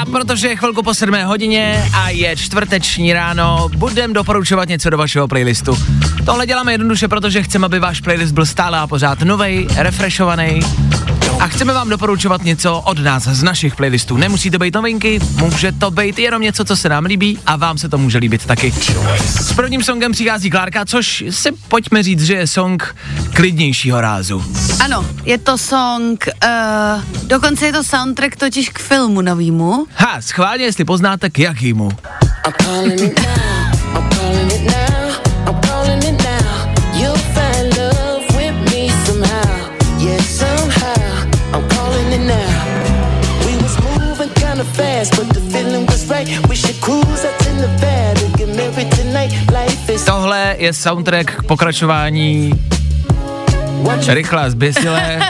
A 0.00 0.04
protože 0.04 0.48
je 0.48 0.56
chvilku 0.56 0.82
po 0.82 0.94
7 0.94 1.14
hodině 1.24 1.84
a 1.94 2.08
je 2.08 2.36
čtvrteční 2.36 3.12
ráno, 3.12 3.68
budem 3.76 4.12
doporučovat 4.12 4.68
něco 4.68 4.90
do 4.90 4.98
vašeho 4.98 5.28
playlistu. 5.28 5.78
Tohle 6.26 6.46
děláme 6.46 6.72
jednoduše, 6.72 7.08
protože 7.08 7.42
chceme, 7.42 7.66
aby 7.66 7.78
váš 7.78 8.00
playlist 8.00 8.34
byl 8.34 8.46
stále 8.46 8.78
a 8.78 8.86
pořád 8.86 9.20
novej, 9.20 9.68
refreshovaný. 9.76 10.60
A 11.42 11.48
chceme 11.48 11.72
vám 11.72 11.88
doporučovat 11.88 12.44
něco 12.44 12.80
od 12.80 12.98
nás 12.98 13.22
z 13.22 13.42
našich 13.42 13.76
playlistů. 13.76 14.16
Nemusí 14.16 14.50
to 14.50 14.58
být 14.58 14.74
novinky, 14.74 15.20
může 15.36 15.72
to 15.72 15.90
být 15.90 16.18
jenom 16.18 16.42
něco, 16.42 16.64
co 16.64 16.76
se 16.76 16.88
nám 16.88 17.04
líbí 17.04 17.38
a 17.46 17.56
vám 17.56 17.78
se 17.78 17.88
to 17.88 17.98
může 17.98 18.18
líbit 18.18 18.46
taky. 18.46 18.74
S 19.18 19.52
prvním 19.52 19.82
songem 19.82 20.12
přichází 20.12 20.50
Klárka, 20.50 20.84
což 20.84 21.24
si 21.30 21.52
pojďme 21.68 22.02
říct, 22.02 22.22
že 22.22 22.34
je 22.34 22.46
song 22.46 22.96
klidnějšího 23.34 24.00
rázu. 24.00 24.44
Ano, 24.84 25.06
je 25.24 25.38
to 25.38 25.58
song, 25.58 26.28
uh, 26.44 27.02
dokonce 27.26 27.66
je 27.66 27.72
to 27.72 27.84
soundtrack 27.84 28.36
totiž 28.36 28.68
k 28.68 28.78
filmu 28.78 29.20
novýmu. 29.20 29.86
Ha, 29.94 30.20
schválně, 30.20 30.64
jestli 30.64 30.84
poznáte 30.84 31.30
k 31.30 31.38
jakýmu. 31.38 31.90
I'm 32.46 32.52
calling 32.62 33.00
it 33.00 33.20
now. 33.20 33.96
I'm 33.96 34.10
calling 34.10 34.52
it 34.52 34.60
now. 34.60 35.01
Tohle 50.06 50.56
je 50.58 50.72
soundtrack 50.72 51.30
k 51.30 51.42
pokračování 51.42 52.52
rychle 54.08 54.42
a 54.42 54.50
zběsilé. 54.50 55.20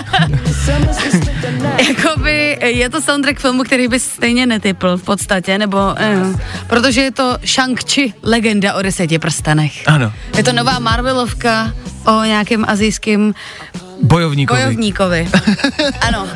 Jakoby 1.89 2.59
je 2.63 2.91
to 2.91 3.01
soundtrack 3.01 3.41
filmu, 3.41 3.63
který 3.63 3.89
bys 3.89 4.05
stejně 4.05 4.47
netypl 4.47 4.97
v 4.97 5.03
podstatě, 5.03 5.59
nebo 5.59 5.79
eh, 5.97 6.17
protože 6.67 7.01
je 7.01 7.11
to 7.11 7.37
Shang-Chi, 7.45 8.13
legenda 8.23 8.75
o 8.75 8.83
deseti 8.83 9.19
prstenech. 9.19 9.73
Ano, 9.87 10.13
Je 10.37 10.45
to 10.45 10.53
nová 10.53 10.79
Marvelovka 10.79 11.73
o 12.07 12.23
nějakém 12.25 12.65
azijském 12.69 13.35
bojovníkovi. 14.03 14.61
bojovníkovi. 14.61 15.29
ano. 16.01 16.27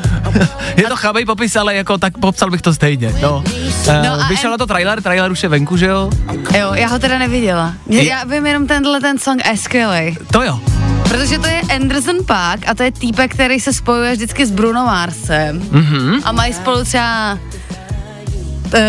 Je 0.77 0.85
to 0.89 0.97
chabej 0.97 1.25
popis, 1.25 1.57
ale 1.57 1.75
jako 1.75 1.99
tak 1.99 2.19
popsal 2.19 2.51
bych 2.51 2.63
to 2.63 2.75
stejně. 2.75 3.15
No. 3.23 3.45
Uh, 3.89 3.95
No 4.05 4.13
a 4.25 4.29
vyšel 4.29 4.51
na 4.51 4.59
to 4.59 4.67
trailer, 4.67 5.03
trailer 5.03 5.31
už 5.33 5.43
je 5.43 5.49
venku, 5.49 5.77
že 5.77 5.87
jo? 5.87 6.11
Jo, 6.59 6.75
já 6.75 6.87
ho 6.89 6.99
teda 6.99 7.19
neviděla. 7.19 7.75
Je- 7.87 8.05
Já 8.05 8.25
vím 8.25 8.47
jenom 8.47 8.67
tenhle 8.67 9.01
ten 9.01 9.19
song 9.19 9.43
je 9.51 9.57
skvělej. 9.57 10.17
To 10.33 10.43
jo. 10.43 10.61
Protože 11.09 11.39
to 11.39 11.47
je 11.47 11.61
Anderson 11.75 12.17
Park 12.27 12.69
a 12.69 12.75
to 12.75 12.83
je 12.83 12.93
týpek, 12.93 13.35
který 13.35 13.61
se 13.61 13.73
spojuje 13.73 14.13
vždycky 14.13 14.47
s 14.47 14.51
Bruno 14.51 14.85
Marsem. 14.85 15.61
Mm-hmm. 15.61 16.21
A 16.25 16.33
mají 16.33 16.53
spolu 16.53 16.85
třeba 16.85 17.33
uh, 17.33 17.39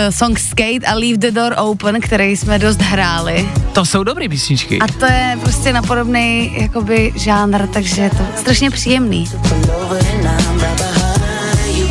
song 0.10 0.40
Skate 0.40 0.86
a 0.88 0.94
Leave 0.96 1.18
the 1.18 1.32
Door 1.32 1.54
Open, 1.58 2.02
který 2.02 2.38
jsme 2.38 2.60
dost 2.60 2.82
hráli. 2.82 3.50
To 3.74 3.86
jsou 3.86 4.04
dobrý 4.04 4.30
písničky. 4.30 4.80
A 4.80 4.88
to 4.88 5.06
je 5.06 5.38
prostě 5.42 5.74
na 5.74 5.82
podobný 5.82 6.56
jakoby 6.62 7.14
žánr, 7.16 7.68
takže 7.68 8.02
je 8.02 8.10
to 8.10 8.26
strašně 8.36 8.70
příjemný. 8.72 9.28
Pull 9.50 9.76
over 9.84 10.06
and 10.14 10.26
I'm 10.26 10.60
right 10.60 10.78
behind 10.78 11.78
you. 11.78 11.88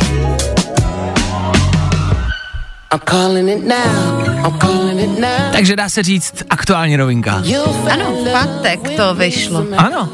I'm 2.91 2.99
calling 3.05 3.49
it 3.49 3.67
now. 3.67 4.45
I'm 4.45 4.59
calling 4.59 4.99
it 4.99 5.19
now. 5.19 5.51
Takže 5.51 5.75
dá 5.75 5.89
se 5.89 6.03
říct 6.03 6.43
aktuální 6.49 6.97
novinka. 6.97 7.43
Ano, 7.91 8.05
v 8.11 8.31
pátek 8.31 8.79
to 8.97 9.15
vyšlo. 9.15 9.65
Ano. 9.77 10.09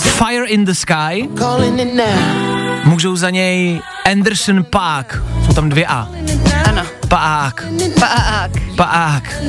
Fire 0.00 0.46
in 0.46 0.64
the 0.64 0.72
Sky. 0.72 1.28
calling 1.38 1.80
it 1.80 1.94
now. 1.94 2.84
Můžou 2.84 3.16
za 3.16 3.30
něj 3.30 3.80
Anderson 4.12 4.64
Park. 4.64 5.22
Jsou 5.46 5.52
tam 5.52 5.68
dvě 5.68 5.86
A. 5.86 6.08
Ano. 6.68 6.82
Pák. 7.08 7.64
Pák. 8.00 8.50
Pák. 8.76 9.42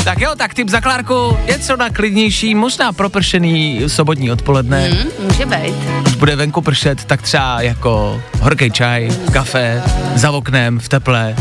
Tak 0.04 0.20
jo, 0.20 0.30
tak 0.36 0.54
tip 0.54 0.68
za 0.68 0.80
Klárku, 0.80 1.38
něco 1.46 1.76
na 1.76 1.90
klidnější, 1.90 2.54
možná 2.54 2.92
propršený 2.92 3.82
sobotní 3.86 4.30
odpoledne. 4.30 4.90
Hm, 4.90 5.08
může 5.22 5.46
být. 5.46 5.74
Když 6.02 6.14
bude 6.14 6.36
venku 6.36 6.60
pršet, 6.60 7.04
tak 7.04 7.22
třeba 7.22 7.62
jako 7.62 8.22
horký 8.40 8.70
čaj, 8.70 9.10
kafe, 9.32 9.82
za 10.14 10.30
oknem, 10.30 10.78
v 10.78 10.88
teple. 10.88 11.34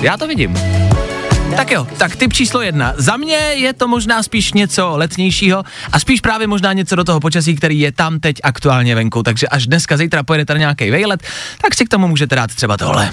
Já 0.00 0.16
to 0.16 0.26
vidím. 0.26 0.54
Tak 1.56 1.70
jo, 1.70 1.86
tak 1.96 2.16
tip 2.16 2.32
číslo 2.32 2.62
jedna. 2.62 2.94
Za 2.96 3.16
mě 3.16 3.36
je 3.36 3.72
to 3.72 3.88
možná 3.88 4.22
spíš 4.22 4.52
něco 4.52 4.96
letnějšího 4.96 5.64
a 5.92 6.00
spíš 6.00 6.20
právě 6.20 6.46
možná 6.46 6.72
něco 6.72 6.96
do 6.96 7.04
toho 7.04 7.20
počasí, 7.20 7.56
který 7.56 7.80
je 7.80 7.92
tam 7.92 8.20
teď 8.20 8.36
aktuálně 8.42 8.94
venku. 8.94 9.22
Takže 9.22 9.48
až 9.48 9.66
dneska, 9.66 9.96
zítra 9.96 10.22
pojedete 10.22 10.52
na 10.52 10.58
nějaký 10.58 10.90
vejlet, 10.90 11.22
tak 11.62 11.74
si 11.74 11.84
k 11.84 11.88
tomu 11.88 12.08
můžete 12.08 12.36
dát 12.36 12.54
třeba 12.54 12.76
tohle. 12.76 13.10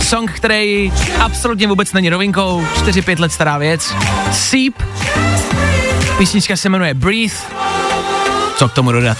Song, 0.00 0.30
který 0.30 0.92
absolutně 1.20 1.66
vůbec 1.66 1.92
není 1.92 2.10
novinkou, 2.10 2.66
4-5 2.74 3.20
let 3.20 3.32
stará 3.32 3.58
věc. 3.58 3.94
Seep. 4.32 4.74
Písnička 6.18 6.56
se 6.56 6.68
jmenuje 6.68 6.94
Breathe. 6.94 7.36
Co 8.56 8.68
k 8.68 8.72
tomu 8.72 8.92
dodat? 8.92 9.18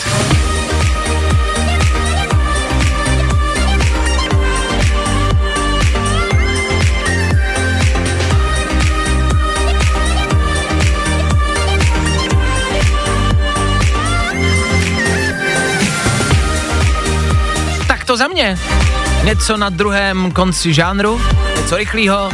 Za 18.16 18.28
mě. 18.28 18.58
Něco 19.24 19.56
na 19.56 19.68
druhém 19.68 20.32
konci 20.32 20.74
žánru, 20.74 21.20
něco 21.56 21.76
rychlého, 21.76 22.30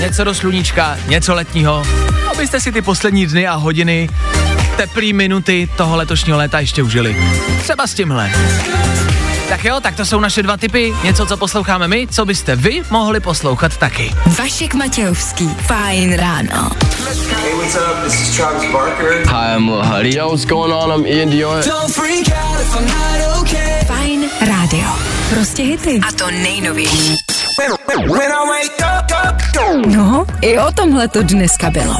něco 0.00 0.24
do 0.24 0.34
sluníčka, 0.34 0.98
něco 1.06 1.34
letního, 1.34 1.82
abyste 2.30 2.60
si 2.60 2.72
ty 2.72 2.82
poslední 2.82 3.26
dny 3.26 3.46
a 3.46 3.54
hodiny, 3.54 4.08
teplý 4.76 5.12
minuty 5.12 5.68
toho 5.76 5.96
letošního 5.96 6.38
léta 6.38 6.60
ještě 6.60 6.82
užili. 6.82 7.16
Třeba 7.62 7.86
s 7.86 7.94
tímhle. 7.94 8.32
Tak 9.48 9.64
jo, 9.64 9.80
tak 9.80 9.96
to 9.96 10.04
jsou 10.04 10.20
naše 10.20 10.42
dva 10.42 10.56
typy, 10.56 10.94
něco, 11.04 11.26
co 11.26 11.36
posloucháme 11.36 11.88
my, 11.88 12.06
co 12.10 12.24
byste 12.24 12.56
vy 12.56 12.82
mohli 12.90 13.20
poslouchat 13.20 13.76
taky. 13.76 14.14
Vašek 14.38 14.74
Matějovský. 14.74 15.48
Fajn 15.48 16.16
ráno. 16.16 16.70
Hey, 17.42 17.54
what's 17.54 17.74
up? 17.74 18.04
This 18.04 18.20
is 18.20 18.36
Travis 18.36 18.72
Barker. 18.72 19.26
Hi, 19.26 19.56
I'm 19.56 19.68
Lil 19.68 19.82
Huddy. 19.82 20.16
Yo, 20.16 20.28
what's 20.28 20.44
going 20.44 20.72
on? 20.72 21.00
I'm 21.00 21.06
Ian 21.06 21.30
Dior. 21.30 21.62
Fajn 21.88 22.24
rádio. 24.64 24.88
Prostě 25.30 25.62
hity. 25.62 26.00
A 26.08 26.12
to 26.12 26.30
nejnovější. 26.30 27.14
No, 29.86 30.26
i 30.40 30.58
o 30.58 30.72
tomhle 30.72 31.08
to 31.08 31.22
dneska 31.22 31.70
bylo. 31.70 31.94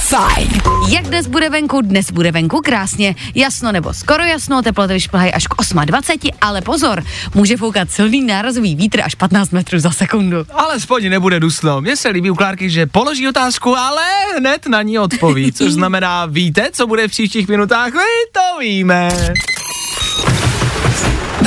Fajn. 0.00 0.48
Jak 0.88 1.04
dnes 1.04 1.26
bude 1.26 1.50
venku? 1.50 1.80
Dnes 1.80 2.10
bude 2.10 2.32
venku 2.32 2.60
krásně. 2.60 3.14
Jasno 3.34 3.72
nebo 3.72 3.94
skoro 3.94 4.24
jasno, 4.24 4.62
teploty 4.62 4.92
vyšplhají 4.92 5.32
až 5.32 5.46
k 5.46 5.84
28, 5.84 6.30
ale 6.40 6.60
pozor, 6.60 7.04
může 7.34 7.56
foukat 7.56 7.90
silný 7.90 8.24
nárazový 8.24 8.74
vítr 8.74 9.00
až 9.04 9.14
15 9.14 9.50
metrů 9.50 9.78
za 9.78 9.90
sekundu. 9.90 10.36
Alespoň 10.50 11.08
nebude 11.08 11.40
dusno. 11.40 11.80
Mně 11.80 11.96
se 11.96 12.08
líbí 12.08 12.30
u 12.30 12.34
Klárky, 12.34 12.70
že 12.70 12.86
položí 12.86 13.28
otázku, 13.28 13.76
ale 13.76 14.02
hned 14.36 14.66
na 14.66 14.82
ní 14.82 14.98
odpoví, 14.98 15.52
což 15.52 15.72
znamená, 15.72 16.26
víte, 16.26 16.68
co 16.72 16.86
bude 16.86 17.08
v 17.08 17.10
příštích 17.10 17.48
minutách? 17.48 17.92
My 17.92 18.00
to 18.32 18.60
víme. 18.60 19.08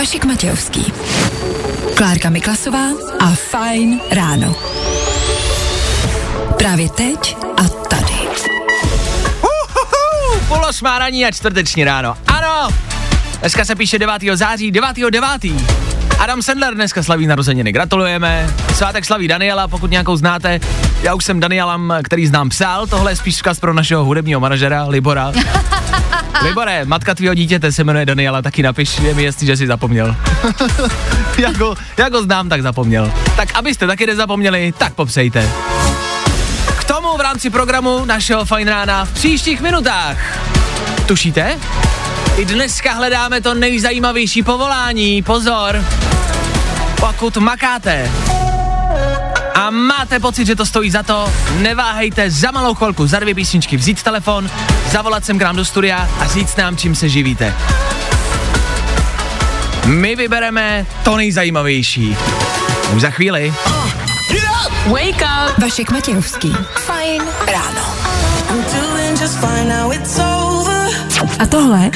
Vašek 0.02 0.26
Matějovský. 0.26 0.94
Klárka 1.96 2.30
Miklasová 2.30 2.88
a 3.20 3.32
Fajn 3.32 4.00
ráno. 4.12 4.56
Právě 6.58 6.90
teď 6.90 7.38
a 7.58 7.64
tady. 7.64 8.14
Uhuhu, 9.42 10.40
půl 10.48 10.66
osmá 10.70 11.00
raní 11.00 11.26
a 11.26 11.32
čtvrteční 11.32 11.84
ráno. 11.84 12.18
Ano, 12.28 12.70
dneska 13.40 13.66
se 13.66 13.76
píše 13.76 14.00
9. 14.00 14.22
září, 14.34 14.72
9. 14.72 14.90
9. 15.10 15.30
Adam 16.20 16.42
Sandler 16.42 16.76
dneska 16.76 17.04
slaví 17.04 17.28
narozeniny, 17.28 17.72
gratulujeme. 17.72 18.54
Svátek 18.74 19.06
slaví 19.06 19.28
Daniela, 19.28 19.68
pokud 19.68 19.92
nějakou 19.92 20.18
znáte. 20.18 20.60
Já 21.02 21.14
už 21.14 21.26
jsem 21.26 21.40
Danielam, 21.40 21.94
který 22.04 22.28
znám, 22.28 22.50
psal. 22.50 22.88
Tohle 22.88 23.12
je 23.12 23.16
spíš 23.16 23.36
vzkaz 23.36 23.60
pro 23.60 23.74
našeho 23.74 24.06
hudebního 24.06 24.40
manažera, 24.40 24.86
Libora. 24.86 25.32
Libore, 26.44 26.86
matka 26.86 27.16
tvýho 27.16 27.34
dítěte 27.34 27.72
se 27.72 27.84
jmenuje 27.84 28.06
Daniela, 28.06 28.42
taky 28.42 28.64
napiš, 28.64 29.00
je 29.00 29.14
mi 29.14 29.24
jasný, 29.24 29.48
že 29.48 29.58
jsi 29.58 29.68
zapomněl. 29.68 30.16
jak, 31.38 31.58
ho, 31.58 31.76
jak 31.98 32.14
ho 32.14 32.24
znám, 32.24 32.50
tak 32.50 32.62
zapomněl. 32.62 33.14
Tak 33.36 33.50
abyste 33.56 33.88
taky 33.88 34.08
nezapomněli, 34.08 34.74
tak 34.78 34.94
popsejte. 34.94 35.50
K 36.80 36.84
tomu 36.84 37.18
v 37.18 37.22
rámci 37.22 37.50
programu 37.50 38.06
našeho 38.06 38.46
Fajn 38.46 38.68
rána 38.68 39.06
v 39.06 39.14
příštích 39.14 39.62
minutách. 39.62 40.18
Tušíte? 41.06 41.60
I 42.38 42.46
dneska 42.46 42.94
hledáme 42.94 43.42
to 43.42 43.54
nejzajímavější 43.54 44.44
povolání. 44.44 45.24
Pozor! 45.24 45.86
Pokud 47.00 47.38
makáte 47.38 48.12
a 49.56 49.70
máte 49.70 50.20
pocit, 50.20 50.46
že 50.46 50.56
to 50.56 50.66
stojí 50.66 50.92
za 50.92 51.04
to, 51.04 51.34
neváhejte 51.58 52.32
za 52.32 52.52
malou 52.52 52.74
chvilku, 52.74 53.08
za 53.08 53.20
dvě 53.20 53.36
písničky 53.36 53.78
vzít 53.78 54.04
telefon, 54.04 54.50
zavolat 54.92 55.26
sem 55.26 55.40
k 55.40 55.42
nám 55.42 55.56
do 55.56 55.66
studia 55.66 56.10
a 56.20 56.28
říct 56.28 56.56
nám, 56.56 56.78
čím 56.78 56.96
se 56.96 57.10
živíte. 57.10 57.54
My 59.86 60.16
vybereme 60.16 60.86
to 61.04 61.18
nejzajímavější. 61.18 62.18
Už 62.96 63.02
za 63.02 63.10
chvíli. 63.10 63.54
Wake 64.86 65.22
up! 65.22 65.58
Vašek 65.58 65.92
Matějovský. 65.92 66.56
Fajn 66.86 67.24
ráno. 67.48 67.96
A 71.40 71.46
tohle 71.46 71.92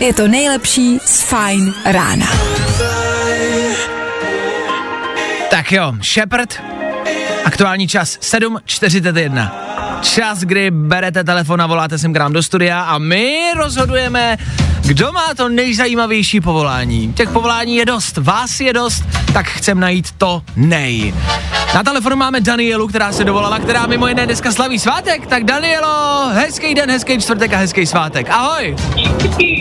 je 0.00 0.14
to 0.14 0.28
nejlepší 0.28 0.98
z 1.06 1.22
Fajn 1.22 1.74
rána. 1.84 2.26
Tak 5.50 5.72
jo, 5.72 5.92
Shepard, 6.02 6.62
aktuální 7.44 7.88
čas 7.88 8.18
7.41. 8.18 9.50
Čas, 10.02 10.38
kdy 10.38 10.70
berete 10.70 11.24
telefon 11.24 11.62
a 11.62 11.66
voláte 11.66 11.98
sem 11.98 12.12
k 12.12 12.16
nám 12.16 12.32
do 12.32 12.42
studia 12.42 12.82
a 12.82 12.98
my 12.98 13.52
rozhodujeme, 13.56 14.36
kdo 14.86 15.12
má 15.12 15.34
to 15.36 15.48
nejzajímavější 15.48 16.40
povolání. 16.40 17.12
Těch 17.12 17.28
povolání 17.30 17.76
je 17.76 17.86
dost, 17.86 18.16
vás 18.16 18.60
je 18.60 18.72
dost, 18.72 19.04
tak 19.32 19.46
chcem 19.46 19.80
najít 19.80 20.10
to 20.12 20.42
nej. 20.56 21.14
Na 21.74 21.82
telefonu 21.82 22.16
máme 22.16 22.40
Danielu, 22.40 22.88
která 22.88 23.12
se 23.12 23.24
dovolala, 23.24 23.58
která 23.58 23.86
mimo 23.86 24.08
jiné 24.08 24.26
dneska 24.26 24.52
slaví 24.52 24.78
svátek. 24.78 25.26
Tak 25.26 25.44
Danielo, 25.44 26.28
hezký 26.32 26.74
den, 26.74 26.90
hezký 26.90 27.20
čtvrtek 27.20 27.52
a 27.52 27.56
hezký 27.56 27.86
svátek. 27.86 28.30
Ahoj. 28.30 28.76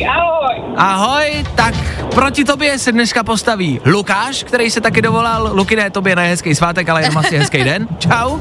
Ahoj. 0.08 0.62
Ahoj, 0.78 1.45
tak 1.56 1.76
proti 2.15 2.43
tobě 2.43 2.80
se 2.80 2.91
dneska 2.91 3.23
postaví 3.23 3.80
Lukáš, 3.86 4.43
který 4.43 4.69
se 4.69 4.82
taky 4.82 5.01
dovolal. 5.01 5.49
Luky, 5.54 5.75
ne, 5.75 5.89
tobě 5.89 6.15
ne 6.15 6.28
hezký 6.28 6.56
svátek, 6.56 6.89
ale 6.89 7.01
jenom 7.01 7.17
asi 7.17 7.38
hezký 7.38 7.63
den. 7.63 7.88
Čau. 7.99 8.39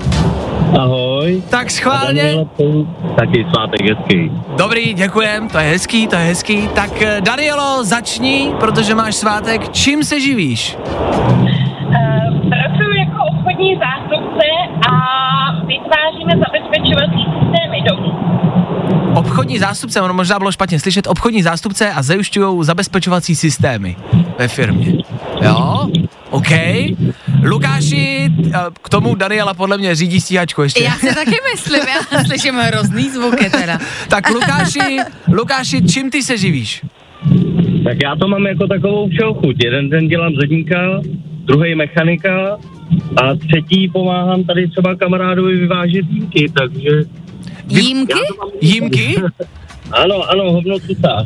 Ahoj. 0.79 1.43
Tak 1.51 1.71
schválně. 1.71 2.35
Taky 3.19 3.47
svátek 3.53 3.81
hezký. 3.83 4.33
Dobrý, 4.57 4.95
děkujem, 4.95 5.49
to 5.49 5.59
je 5.59 5.65
hezký, 5.65 6.07
to 6.07 6.17
je 6.17 6.23
hezký. 6.23 6.69
Tak 6.69 7.03
eh, 7.03 7.21
Danielo, 7.21 7.85
začni, 7.85 8.53
protože 8.61 8.95
máš 8.95 9.15
svátek. 9.15 9.69
Čím 9.73 10.05
se 10.05 10.21
živíš? 10.21 10.77
Uh, 10.77 11.21
pracuji 12.49 12.99
jako 12.99 13.19
obchodní 13.33 13.79
zástupce 13.87 14.47
a 14.91 14.95
vytváříme 15.67 16.33
zabezpečovací 16.47 17.23
systémy 17.41 17.83
domů. 17.89 18.14
Obchodní 19.35 19.59
zástupce, 19.59 20.01
ono 20.01 20.15
možná 20.15 20.39
bylo 20.39 20.53
špatně 20.53 20.81
slyšet, 20.81 21.07
obchodní 21.07 21.43
zástupce 21.43 21.91
a 21.91 22.03
zajišťují 22.03 22.65
zabezpečovací 22.65 23.35
systémy 23.35 23.97
ve 24.39 24.49
firmě. 24.49 24.93
Jo? 25.43 25.91
OK. 26.31 26.49
Lukáši, 27.43 28.31
eh, 28.47 28.59
k 28.83 28.89
tomu 28.89 29.15
Daniela 29.15 29.55
podle 29.55 29.79
mě 29.79 29.95
řídí 29.95 30.21
stíhačku 30.21 30.63
ještě. 30.63 30.85
Já 30.85 30.93
si 30.93 31.15
taky 31.15 31.37
myslím, 31.53 31.81
já 32.13 32.25
slyším 32.27 32.55
hrozný 32.55 33.11
zvuky 33.11 33.51
teda. 33.51 33.79
Tak 34.09 34.31
Lukáši, 34.31 34.99
Lukáši, 35.33 35.83
čím 35.83 36.11
ty 36.11 36.23
se 36.23 36.39
živíš? 36.39 36.83
Tak 37.85 37.97
já 38.03 38.17
to 38.17 38.29
mám 38.29 38.47
jako 38.47 38.67
takovou 38.67 39.09
všeochuť. 39.09 39.57
Jeden 39.65 39.91
den 39.91 40.09
dělám 40.09 40.33
zedníka, 40.41 41.01
druhý 41.45 41.75
mechanika 41.75 42.57
a 43.17 43.35
třetí 43.35 43.89
pomáhám 43.89 44.45
tady 44.45 44.69
třeba 44.69 44.95
kamarádovi 44.95 45.57
vyvážet 45.57 46.07
jímky, 46.11 46.53
takže 46.59 46.91
Jímky? 47.69 48.21
Jímky? 48.61 49.17
ano, 49.93 50.31
ano, 50.31 50.53
hovno 50.53 50.79
cucá. 50.79 51.25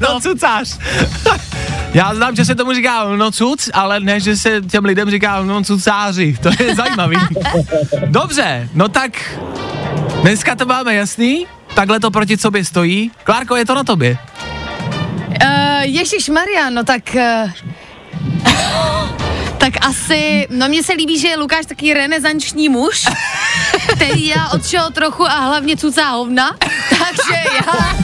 no 0.00 0.20
cucář. 0.20 0.78
Já 1.94 2.14
znám, 2.14 2.36
že 2.36 2.44
se 2.44 2.54
tomu 2.54 2.74
říká 2.74 3.04
no 3.16 3.30
cuc, 3.30 3.70
ale 3.74 4.00
ne, 4.00 4.20
že 4.20 4.36
se 4.36 4.60
těm 4.70 4.84
lidem 4.84 5.10
říká 5.10 5.42
no 5.42 5.64
cucáři. 5.64 6.36
To 6.42 6.50
je 6.62 6.74
zajímavý. 6.74 7.16
Dobře, 8.06 8.68
no 8.74 8.88
tak 8.88 9.40
dneska 10.22 10.54
to 10.54 10.66
máme 10.66 10.94
jasný, 10.94 11.46
takhle 11.74 12.00
to 12.00 12.10
proti 12.10 12.36
sobě 12.36 12.64
stojí. 12.64 13.10
Klárko, 13.24 13.56
je 13.56 13.64
to 13.64 13.74
na 13.74 13.84
tobě. 13.84 14.18
Uh, 15.28 15.82
Ježíš 15.82 16.28
Maria, 16.28 16.70
no 16.70 16.84
tak... 16.84 17.16
Uh, 17.16 17.50
tak 19.64 19.86
asi, 19.86 20.46
no 20.50 20.68
mně 20.68 20.82
se 20.82 20.92
líbí, 20.92 21.18
že 21.18 21.28
je 21.28 21.36
Lukáš 21.36 21.66
taky 21.66 21.94
renesanční 21.94 22.68
muž, 22.68 23.04
který 23.96 24.26
já 24.26 24.48
odšel 24.48 24.90
trochu 24.90 25.24
a 25.26 25.38
hlavně 25.38 25.76
cucá 25.76 26.10
hovna, 26.10 26.56
takže 26.88 27.42
já 27.54 27.96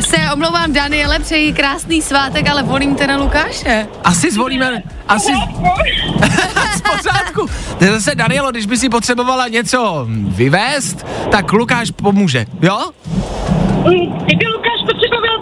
se 0.00 0.32
omlouvám 0.32 0.72
Daniele, 0.72 1.18
přeji 1.18 1.52
krásný 1.52 2.02
svátek, 2.02 2.48
ale 2.48 2.62
volím 2.62 2.94
teda 2.94 3.16
Lukáše. 3.16 3.86
Asi 4.04 4.30
zvolíme, 4.30 4.82
asi 5.08 5.32
z 6.76 6.80
pořádku. 6.80 7.46
Zase 7.80 8.14
Danielo, 8.14 8.50
když 8.50 8.66
by 8.66 8.76
si 8.76 8.88
potřebovala 8.88 9.48
něco 9.48 10.06
vyvést, 10.10 11.06
tak 11.30 11.52
Lukáš 11.52 11.90
pomůže, 11.90 12.46
jo? 12.62 12.90
Kdyby 14.24 14.46
Lukáš 14.46 14.80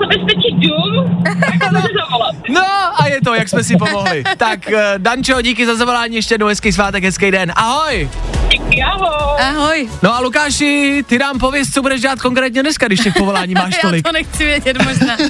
zabezpečit 0.07 0.55
dům, 0.55 1.23
tak 1.41 1.73
zavolat. 1.73 2.35
No 2.49 2.63
a 3.03 3.07
je 3.07 3.21
to, 3.21 3.35
jak 3.35 3.49
jsme 3.49 3.65
si 3.65 3.77
pomohli. 3.77 4.25
Tak 4.37 4.73
eh, 4.73 4.95
Dančo, 4.99 5.43
díky 5.43 5.67
za 5.67 5.77
zavolání, 5.77 6.17
ještě 6.17 6.35
jednou 6.35 6.47
hezký 6.47 6.73
svátek, 6.73 7.05
hezký 7.05 7.31
den. 7.31 7.53
Ahoj! 7.57 8.11
Díky, 8.51 8.83
ahoj. 8.83 9.06
Ahoj. 9.41 9.89
No 10.03 10.15
a 10.15 10.21
Lukáši, 10.21 11.03
ty 11.07 11.19
nám 11.19 11.39
pověz, 11.39 11.71
co 11.71 11.83
budeš 11.83 12.01
dělat 12.01 12.21
konkrétně 12.21 12.63
dneska, 12.63 12.87
když 12.87 13.01
těch 13.01 13.15
povolání 13.15 13.55
máš 13.55 13.75
Já 13.85 13.89
tolik. 13.89 14.07
to 14.07 14.13
nechci 14.13 14.45
vědět 14.45 14.77
možná. 14.85 15.17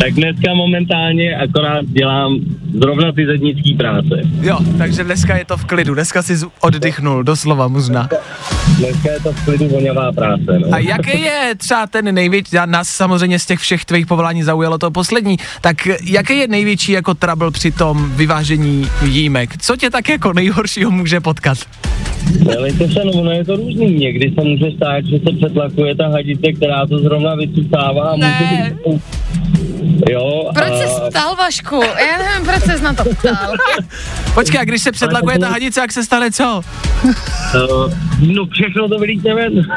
Tak 0.00 0.12
dneska 0.12 0.54
momentálně 0.54 1.36
akorát 1.36 1.84
dělám 1.86 2.36
zrovna 2.80 3.12
ty 3.12 3.26
zednický 3.26 3.74
práce. 3.74 4.20
Jo, 4.40 4.58
takže 4.78 5.04
dneska 5.04 5.36
je 5.36 5.44
to 5.44 5.56
v 5.56 5.64
klidu, 5.64 5.94
dneska 5.94 6.22
jsi 6.22 6.36
z- 6.36 6.46
oddychnul, 6.60 7.22
doslova 7.22 7.68
možná. 7.68 8.08
Dneska 8.78 9.12
je 9.12 9.20
to 9.20 9.32
v 9.32 9.44
klidu 9.44 9.68
voňavá 9.68 10.12
práce. 10.12 10.58
No. 10.58 10.68
A 10.74 10.78
jaký 10.78 11.20
je 11.20 11.54
třeba 11.56 11.86
ten 11.86 12.14
největší, 12.14 12.58
a 12.58 12.66
nás 12.66 12.88
samozřejmě 12.88 13.38
z 13.38 13.46
těch 13.46 13.58
všech 13.60 13.84
tvých 13.84 14.06
povolání 14.06 14.42
zaujalo 14.42 14.78
to 14.78 14.90
poslední, 14.90 15.36
tak 15.60 15.76
jaký 16.04 16.38
je 16.38 16.48
největší 16.48 16.92
jako 16.92 17.14
trouble 17.14 17.50
při 17.50 17.70
tom 17.72 18.10
vyvážení 18.10 18.90
jímek? 19.04 19.50
Co 19.62 19.76
tě 19.76 19.90
tak 19.90 20.08
jako 20.08 20.32
nejhoršího 20.32 20.90
může 20.90 21.20
potkat? 21.20 21.58
Helejte 22.72 23.00
se, 23.00 23.04
no 23.04 23.12
ono 23.12 23.30
je 23.30 23.44
to 23.44 23.56
různý. 23.56 23.94
Někdy 23.94 24.32
se 24.38 24.44
může 24.44 24.70
stát, 24.76 25.04
že 25.04 25.18
se 25.18 25.36
přetlakuje 25.36 25.94
ta 25.94 26.08
hadice, 26.08 26.52
která 26.52 26.86
to 26.86 26.98
zrovna 26.98 27.34
vycucává. 27.34 28.10
a 28.10 28.16
Ne. 28.16 28.38
Může 28.40 28.94
být... 28.94 29.02
Jo, 30.10 30.50
Proč 30.54 30.70
a... 30.72 30.76
jsi 30.76 31.00
ptal, 31.10 31.36
Vašku? 31.36 31.82
Já 31.82 32.18
nevím, 32.18 32.46
proč 32.46 32.62
jsi 32.62 32.82
na 32.82 32.94
to 32.94 33.04
ptal. 33.04 33.54
Počkej, 34.34 34.60
a 34.60 34.64
když 34.64 34.82
se 34.82 34.92
předlakuje 34.92 35.38
ta 35.38 35.48
hadice, 35.48 35.80
jak 35.80 35.92
se 35.92 36.04
stane 36.04 36.30
co? 36.30 36.62
Uh, 37.04 37.12
no 38.34 38.46
všechno 38.52 38.88
to 38.88 38.98
vylítne 38.98 39.34
ven. 39.34 39.52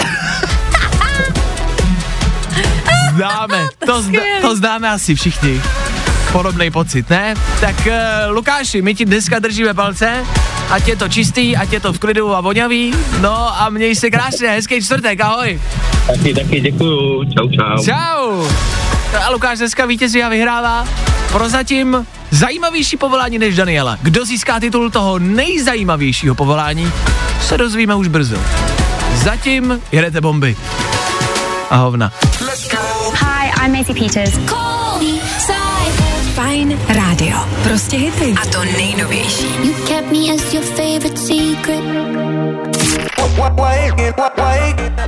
Známe, 3.15 3.67
to, 3.85 4.01
zna, 4.01 4.19
to 4.41 4.55
známe 4.55 4.89
asi 4.89 5.15
všichni. 5.15 5.61
Podobný 6.31 6.71
pocit, 6.71 7.09
ne? 7.09 7.33
Tak 7.61 7.75
uh, 7.87 7.93
Lukáši, 8.29 8.81
my 8.81 8.95
ti 8.95 9.05
dneska 9.05 9.39
držíme 9.39 9.73
palce, 9.73 10.25
ať 10.69 10.87
je 10.87 10.95
to 10.95 11.07
čistý, 11.07 11.57
ať 11.57 11.73
je 11.73 11.79
to 11.79 11.93
v 11.93 11.99
klidu 11.99 12.35
a 12.35 12.41
voňavý, 12.41 12.93
no 13.21 13.61
a 13.61 13.69
měj 13.69 13.95
se 13.95 14.09
krásně, 14.09 14.49
hezký 14.49 14.81
čtvrtek, 14.81 15.21
ahoj. 15.21 15.61
Taky, 16.07 16.33
taky 16.33 16.61
děkuju. 16.61 17.23
Čau, 17.23 17.49
čau. 17.49 17.83
Čau. 17.85 18.47
A 19.25 19.29
Lukáš 19.29 19.57
dneska 19.57 19.85
vítězí 19.85 20.23
a 20.23 20.29
vyhrává. 20.29 20.87
Prozatím 21.31 22.05
zajímavější 22.31 22.97
povolání 22.97 23.39
než 23.39 23.55
Daniela. 23.55 23.97
Kdo 24.01 24.25
získá 24.25 24.59
titul 24.59 24.89
toho 24.89 25.19
nejzajímavějšího 25.19 26.35
povolání, 26.35 26.91
se 27.41 27.57
dozvíme 27.57 27.95
už 27.95 28.07
brzo. 28.07 28.37
Zatím 29.13 29.81
jedete 29.91 30.21
bomby. 30.21 30.55
A 31.69 31.75
hovna. 31.75 32.11
Hi, 33.13 33.65
I'm 33.65 33.77
Macy 33.77 33.93
Peters. 33.93 34.39
Fajn 36.65 36.79
rádio. 36.87 37.37
Prostě 37.63 37.97
hity. 37.97 38.35
A 38.41 38.45
to 38.45 38.63
nejnovější. 38.65 39.45
You 39.63 39.73
kept 39.73 40.11
me 40.11 40.33
as 40.33 40.53
your 40.53 40.63
favorite 40.63 41.17
secret. 41.17 41.83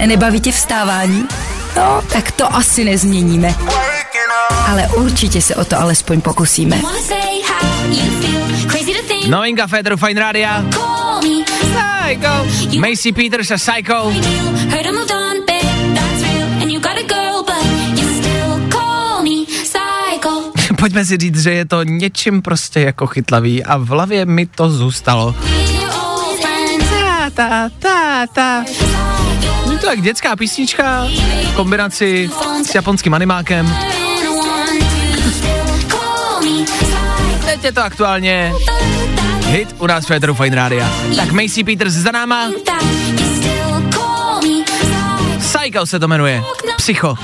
Nebaví 0.06 0.42
tě 0.42 0.52
vstávání? 0.52 1.28
No, 1.76 2.02
tak 2.14 2.32
to 2.32 2.56
asi 2.56 2.84
nezměníme. 2.84 3.56
Ale 4.68 4.88
určitě 4.88 5.42
se 5.42 5.56
o 5.56 5.66
to 5.66 5.80
alespoň 5.80 6.22
pokusíme. 6.22 6.82
Novinka 9.28 9.68
Féteru 9.68 9.98
Fine 9.98 10.22
Rádia. 10.22 10.62
Me. 10.62 11.44
Psycho. 11.46 12.80
Macy 12.80 13.12
Peters 13.12 13.52
a 13.52 13.58
Psycho. 13.58 14.14
Pojďme 20.88 21.06
si 21.06 21.18
říct, 21.18 21.44
že 21.44 21.52
je 21.52 21.66
to 21.66 21.84
něčím 21.84 22.42
prostě 22.42 22.80
jako 22.80 23.08
chytlavý 23.08 23.64
a 23.64 23.78
v 23.78 23.88
hlavě 23.88 24.26
mi 24.26 24.46
to 24.46 24.70
zůstalo. 24.70 25.36
Friends. 26.42 26.90
Ta, 27.34 27.70
ta, 27.80 28.28
ta. 28.34 28.64
Je 29.72 29.78
to 29.78 29.90
jak 29.90 30.02
dětská 30.02 30.36
písnička 30.36 31.08
v 31.52 31.56
kombinaci 31.56 32.30
s 32.64 32.76
japonským 32.76 33.14
animákem. 33.14 33.78
Teď 37.46 37.64
je 37.64 37.72
to 37.72 37.84
aktuálně 37.84 38.54
hit 39.46 39.76
u 39.80 39.88
nás 39.88 40.04
v 40.04 40.08
Féteru 40.08 40.34
Fine 40.34 40.56
Rádia. 40.56 40.92
Tak 41.16 41.32
Macy 41.32 41.64
Peters 41.64 41.94
za 41.94 42.12
náma. 42.12 42.50
Psycho 45.40 45.86
se 45.86 46.00
to 46.00 46.08
jmenuje. 46.08 46.44
Psycho. 46.78 47.16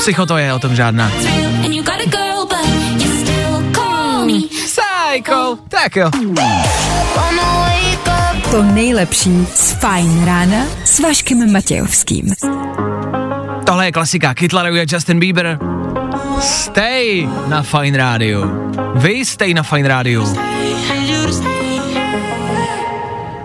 Psycho 0.00 0.26
to 0.26 0.36
je 0.38 0.52
o 0.52 0.58
tom 0.58 0.76
žádná. 0.76 1.10
That's 1.10 1.24
real. 1.24 1.50
And 1.64 1.74
you 1.74 1.82
got 1.82 2.00
a 2.00 2.08
girl, 2.08 2.46
but 2.48 2.66
you 3.04 3.10
still 3.20 3.72
call 3.74 4.26
me 4.26 4.48
Psycho. 4.48 5.58
Tak 5.68 5.96
jo. 5.96 6.10
To 8.50 8.62
nejlepší 8.62 9.46
z 9.54 9.72
Fajn 9.72 10.24
rána 10.24 10.64
s 10.84 11.00
Vaškem 11.00 11.52
Matějovským. 11.52 12.34
Tohle 13.66 13.86
je 13.86 13.92
klasika. 13.92 14.30
A 14.30 14.34
Justin 14.88 15.20
Bieber. 15.20 15.58
Stay 16.40 17.28
na 17.46 17.62
Fine 17.62 17.98
rádiu. 17.98 18.44
Vy 18.94 19.24
stay 19.24 19.54
na 19.54 19.62
Fine 19.62 19.88
rádiu. 19.88 20.36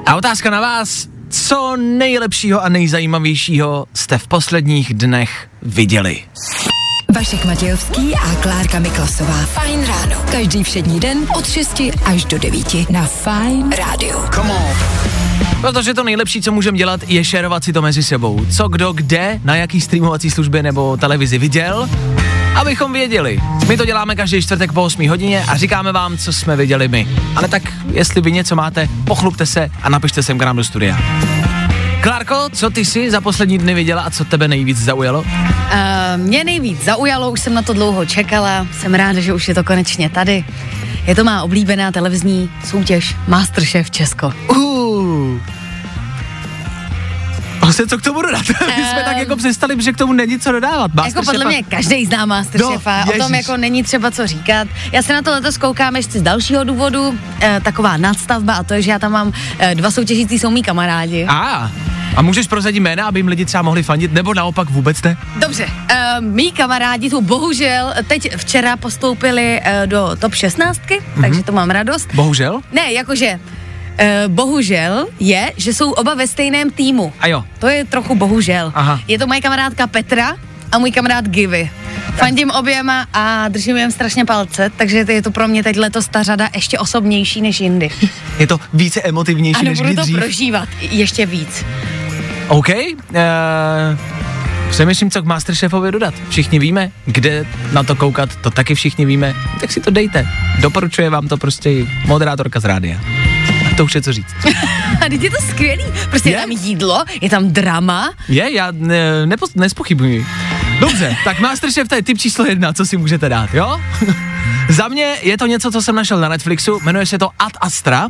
A 0.06 0.16
otázka 0.16 0.50
na 0.50 0.62
vás. 0.62 1.15
Co 1.44 1.76
nejlepšího 1.78 2.64
a 2.64 2.70
nejzajímavějšího 2.70 3.86
jste 3.94 4.18
v 4.18 4.28
posledních 4.28 4.94
dnech 4.94 5.48
viděli? 5.62 6.24
Vašek 7.16 7.46
Matějovský 7.46 8.16
a 8.16 8.36
Klárka 8.36 8.80
Miklasová. 8.80 9.46
Fajn 9.46 9.86
ráno. 9.88 10.16
Každý 10.32 10.64
všední 10.64 11.00
den 11.00 11.18
od 11.38 11.48
6 11.48 11.82
až 12.06 12.26
do 12.26 12.40
9 12.40 12.90
na 12.90 13.06
Fajn 13.06 13.72
rádiu. 13.72 14.18
Protože 15.62 15.94
to 15.94 16.04
nejlepší, 16.04 16.42
co 16.42 16.52
můžeme 16.52 16.78
dělat, 16.78 17.02
je 17.08 17.24
šerovat 17.24 17.64
si 17.64 17.74
to 17.74 17.82
mezi 17.82 18.04
sebou. 18.04 18.46
Co 18.58 18.68
kdo 18.68 18.94
kde, 18.94 19.40
na 19.44 19.56
jaký 19.56 19.82
streamovací 19.82 20.32
službě 20.32 20.64
nebo 20.64 20.98
televizi 20.98 21.38
viděl, 21.38 21.90
abychom 22.56 22.94
věděli. 22.94 23.40
My 23.68 23.78
to 23.78 23.86
děláme 23.86 24.16
každý 24.16 24.42
čtvrtek 24.42 24.74
po 24.74 24.84
8 24.84 25.10
hodině 25.10 25.46
a 25.48 25.58
říkáme 25.58 25.92
vám, 25.92 26.18
co 26.18 26.34
jsme 26.34 26.56
viděli 26.56 26.88
my. 26.88 27.08
Ale 27.36 27.48
tak, 27.48 27.64
jestli 27.92 28.22
vy 28.22 28.32
něco 28.32 28.56
máte, 28.56 28.88
pochlupte 29.08 29.46
se 29.46 29.70
a 29.82 29.90
napište 29.90 30.24
sem 30.24 30.38
k 30.38 30.44
nám 30.44 30.56
do 30.56 30.64
studia. 30.64 30.98
Klárko, 32.02 32.50
co 32.54 32.70
ty 32.70 32.86
si 32.86 33.12
za 33.12 33.22
poslední 33.22 33.58
dny 33.58 33.74
viděla 33.74 34.02
a 34.02 34.10
co 34.10 34.26
tebe 34.26 34.48
nejvíc 34.48 34.78
zaujalo? 34.78 35.20
Uh, 35.20 35.26
mě 36.18 36.44
nejvíc 36.44 36.84
zaujalo, 36.84 37.32
už 37.32 37.40
jsem 37.40 37.54
na 37.54 37.62
to 37.62 37.74
dlouho 37.74 38.06
čekala, 38.06 38.68
jsem 38.80 38.94
ráda, 38.94 39.20
že 39.20 39.34
už 39.34 39.48
je 39.48 39.56
to 39.56 39.64
konečně 39.64 40.10
tady. 40.10 40.46
Je 41.08 41.16
to 41.16 41.24
má 41.24 41.44
oblíbená 41.44 41.92
televizní 41.92 42.50
soutěž 42.66 43.16
Masterchef 43.28 43.92
Česko. 43.92 44.34
Uh. 44.48 44.75
Vlastně 47.78 47.88
co 47.90 47.98
k 47.98 48.02
tomu 48.02 48.22
dodat? 48.22 48.42
My 48.78 48.84
jsme 48.84 49.04
tak 49.06 49.18
jako 49.18 49.36
přestali, 49.36 49.76
že 49.84 49.94
k 49.94 49.98
tomu 49.98 50.14
není 50.14 50.40
co 50.40 50.52
dodávat. 50.52 50.92
Jako 51.06 51.22
podle 51.26 51.46
mě 51.46 51.64
každý 51.64 52.06
zná 52.06 52.26
Masterchefa, 52.26 53.06
No, 53.06 53.14
o 53.14 53.18
tom 53.18 53.36
jako 53.36 53.58
není 53.58 53.84
třeba 53.84 54.12
co 54.12 54.28
říkat. 54.28 54.68
Já 54.92 55.02
se 55.02 55.14
na 55.14 55.22
to 55.22 55.32
letos 55.32 55.58
koukám 55.58 55.96
ještě 55.96 56.20
z 56.20 56.22
dalšího 56.22 56.64
důvodu, 56.64 57.20
eh, 57.42 57.62
taková 57.64 57.98
nadstavba 57.98 58.54
a 58.54 58.64
to 58.64 58.74
je, 58.74 58.82
že 58.82 58.92
já 58.92 59.00
tam 59.00 59.12
mám 59.12 59.34
eh, 59.60 59.76
dva 59.76 59.92
soutěžící 59.92 60.40
jsou 60.40 60.52
mý 60.52 60.64
kamarádi. 60.64 61.26
A, 61.30 61.72
a 62.16 62.22
můžeš 62.22 62.48
prozradit 62.48 62.80
jména, 62.80 63.06
aby 63.06 63.20
jim 63.20 63.28
lidi 63.28 63.46
třeba 63.46 63.62
mohli 63.62 63.84
fandit, 63.84 64.14
nebo 64.14 64.34
naopak 64.34 64.70
vůbec 64.70 65.02
ne? 65.02 65.18
Dobře, 65.36 65.66
uh, 65.66 66.26
mý 66.26 66.52
kamarádi 66.52 67.10
tu 67.10 67.22
bohužel 67.22 67.94
teď 68.08 68.36
včera 68.38 68.78
postoupili 68.78 69.62
uh, 69.62 69.88
do 69.88 70.16
top 70.20 70.34
16, 70.34 70.80
Mhm. 70.90 71.00
mm-hmm. 71.00 71.22
takže 71.22 71.44
to 71.44 71.52
mám 71.52 71.70
radost. 71.70 72.10
Bohužel? 72.14 72.62
Ne, 72.72 72.94
jakože 72.94 73.40
Uh, 74.02 74.34
bohužel 74.34 75.08
je, 75.20 75.52
že 75.58 75.74
jsou 75.74 75.92
oba 75.92 76.14
ve 76.14 76.28
stejném 76.28 76.72
týmu. 76.72 77.14
A 77.20 77.28
jo. 77.28 77.44
To 77.60 77.68
je 77.68 77.86
trochu 77.86 78.16
bohužel. 78.16 78.72
Aha. 78.76 79.00
Je 79.08 79.20
to 79.20 79.28
moje 79.28 79.42
kamarádka 79.42 79.88
Petra 79.88 80.36
a 80.72 80.78
můj 80.78 80.92
kamarád 80.92 81.28
Givy. 81.28 81.70
Fandím 82.16 82.52
oběma 82.52 83.08
a 83.14 83.48
držím 83.48 83.78
jim 83.78 83.92
strašně 83.92 84.26
palce, 84.26 84.72
takže 84.78 85.06
je 85.10 85.22
to 85.22 85.32
pro 85.32 85.48
mě 85.48 85.64
teď 85.64 85.78
letos 85.78 86.08
ta 86.08 86.24
řada 86.24 86.50
ještě 86.56 86.80
osobnější 86.80 87.42
než 87.42 87.60
jindy. 87.62 87.90
Je 88.40 88.48
to 88.48 88.60
více 88.74 89.02
emotivnější 89.02 89.60
Ano, 89.60 89.70
než 89.70 89.82
budu 89.82 89.96
to 89.96 90.02
dřív. 90.02 90.18
prožívat 90.18 90.70
ještě 90.82 91.26
víc. 91.26 91.66
OK. 92.48 92.70
Uh, 92.70 92.76
přemýšlím, 94.70 95.12
co 95.12 95.22
k 95.22 95.26
Masterchefovi 95.26 95.92
dodat. 95.92 96.14
Všichni 96.30 96.60
víme, 96.60 96.92
kde 97.06 97.46
na 97.72 97.84
to 97.84 97.96
koukat, 97.96 98.36
to 98.36 98.52
taky 98.52 98.76
všichni 98.76 99.06
víme, 99.06 99.34
tak 99.60 99.72
si 99.72 99.82
to 99.82 99.92
dejte. 99.92 100.28
Doporučuje 100.62 101.10
vám 101.10 101.28
to 101.28 101.38
prostě 101.38 101.72
moderátorka 102.06 102.60
z 102.60 102.66
rádia. 102.66 103.00
To 103.78 103.86
už 103.86 103.96
je 103.96 104.02
co 104.02 104.14
říct. 104.14 104.36
A 105.06 105.10
teď 105.10 105.22
je 105.22 105.30
to 105.30 105.42
skvělý. 105.50 105.84
Prostě 106.10 106.30
je? 106.30 106.34
Je? 106.36 106.42
tam 106.42 106.52
jídlo, 106.52 107.04
je 107.22 107.30
tam 107.30 107.52
drama. 107.52 108.14
Je, 108.28 108.54
já 108.54 108.68
ne, 108.72 109.26
nepos, 109.26 109.56
nespochybuji. 109.56 110.26
Dobře, 110.80 111.16
tak 111.24 111.40
Masterchef 111.40 111.88
to 111.88 111.96
je 111.96 112.04
typ 112.04 112.18
číslo 112.18 112.46
jedna, 112.46 112.74
co 112.74 112.86
si 112.86 112.98
můžete 112.98 113.30
dát, 113.30 113.54
jo? 113.54 113.82
Za 114.70 114.88
mě 114.88 115.16
je 115.22 115.38
to 115.38 115.46
něco, 115.46 115.72
co 115.72 115.82
jsem 115.82 115.96
našel 115.96 116.20
na 116.20 116.30
Netflixu, 116.30 116.80
jmenuje 116.84 117.06
se 117.06 117.18
to 117.18 117.30
Ad 117.40 117.54
Astra 117.62 118.08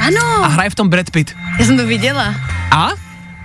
Ano, 0.00 0.44
a 0.44 0.46
hraje 0.46 0.70
v 0.70 0.74
tom 0.74 0.88
Brad 0.88 1.10
Pitt. 1.10 1.36
já 1.58 1.64
jsem 1.66 1.76
to 1.76 1.86
viděla. 1.86 2.34
A 2.70 2.88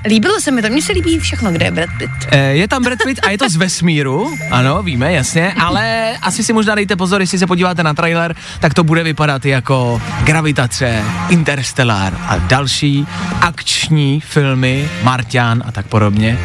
Líbilo 0.06 0.40
se 0.42 0.52
mi 0.52 0.62
to, 0.62 0.70
mně 0.70 0.82
se 0.82 0.92
líbí 0.94 1.20
všechno, 1.20 1.52
kde 1.52 1.66
je 1.66 1.72
Brad 1.72 1.90
Pitt. 1.98 2.12
Eh, 2.32 2.38
Je 2.52 2.68
tam 2.68 2.84
Brad 2.84 3.00
Pitt 3.06 3.20
a 3.24 3.30
je 3.30 3.38
to 3.38 3.50
z 3.50 3.56
vesmíru, 3.56 4.36
ano, 4.52 4.84
víme, 4.84 5.14
jasně, 5.14 5.54
ale 5.54 6.14
asi 6.22 6.44
si 6.44 6.54
možná 6.54 6.76
dejte 6.76 6.96
pozor, 6.96 7.22
jestli 7.22 7.38
se 7.40 7.48
podíváte 7.48 7.84
na 7.84 7.94
trailer, 7.94 8.36
tak 8.60 8.74
to 8.74 8.84
bude 8.84 9.04
vypadat 9.04 9.46
jako 9.46 10.02
Gravitace, 10.24 11.04
Interstellar 11.30 12.14
a 12.28 12.38
další 12.38 13.08
akční 13.42 14.20
filmy, 14.20 14.90
Martian 15.04 15.64
a 15.66 15.72
tak 15.72 15.86
podobně. 15.86 16.38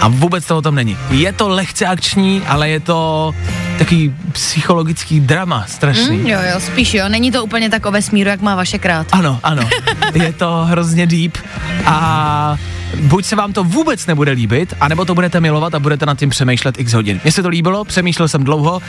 A 0.00 0.08
vůbec 0.08 0.46
to 0.46 0.56
o 0.56 0.62
tom 0.62 0.74
není. 0.74 0.96
Je 1.10 1.32
to 1.32 1.48
lehce 1.48 1.86
akční, 1.86 2.42
ale 2.46 2.68
je 2.68 2.80
to 2.80 3.34
takový 3.78 4.14
psychologický 4.32 5.20
drama, 5.20 5.64
strašný. 5.68 6.16
Mm, 6.18 6.26
jo, 6.26 6.38
jo, 6.52 6.60
spíš 6.60 6.94
jo, 6.94 7.08
není 7.08 7.32
to 7.32 7.44
úplně 7.44 7.70
tak 7.70 7.86
o 7.86 7.90
vesmíru, 7.90 8.30
jak 8.30 8.40
má 8.40 8.54
vaše 8.54 8.78
krát. 8.78 9.06
Ano, 9.12 9.40
ano. 9.42 9.68
Je 10.14 10.32
to 10.32 10.64
hrozně 10.64 11.06
deep 11.06 11.38
a 11.86 12.56
buď 13.00 13.24
se 13.24 13.36
vám 13.36 13.52
to 13.52 13.64
vůbec 13.64 14.06
nebude 14.06 14.32
líbit, 14.32 14.74
anebo 14.80 15.04
to 15.04 15.14
budete 15.14 15.40
milovat 15.40 15.74
a 15.74 15.78
budete 15.78 16.06
nad 16.06 16.18
tím 16.18 16.30
přemýšlet 16.30 16.80
x 16.80 16.92
hodin. 16.92 17.20
Mně 17.24 17.32
se 17.32 17.42
to 17.42 17.48
líbilo, 17.48 17.84
přemýšlel 17.84 18.28
jsem 18.28 18.44
dlouho, 18.44 18.80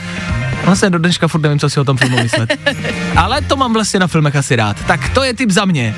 vlastně 0.64 0.90
do 0.90 0.98
dneška 0.98 1.28
furt 1.28 1.40
nevím, 1.40 1.58
co 1.58 1.70
si 1.70 1.80
o 1.80 1.84
tom 1.84 1.96
filmu 1.96 2.16
myslet. 2.16 2.58
Ale 3.16 3.40
to 3.40 3.56
mám 3.56 3.72
vlastně 3.72 4.00
na 4.00 4.06
filmech 4.06 4.36
asi 4.36 4.56
rád. 4.56 4.84
Tak 4.86 5.08
to 5.08 5.24
je 5.24 5.34
tip 5.34 5.50
za 5.50 5.64
mě. 5.64 5.94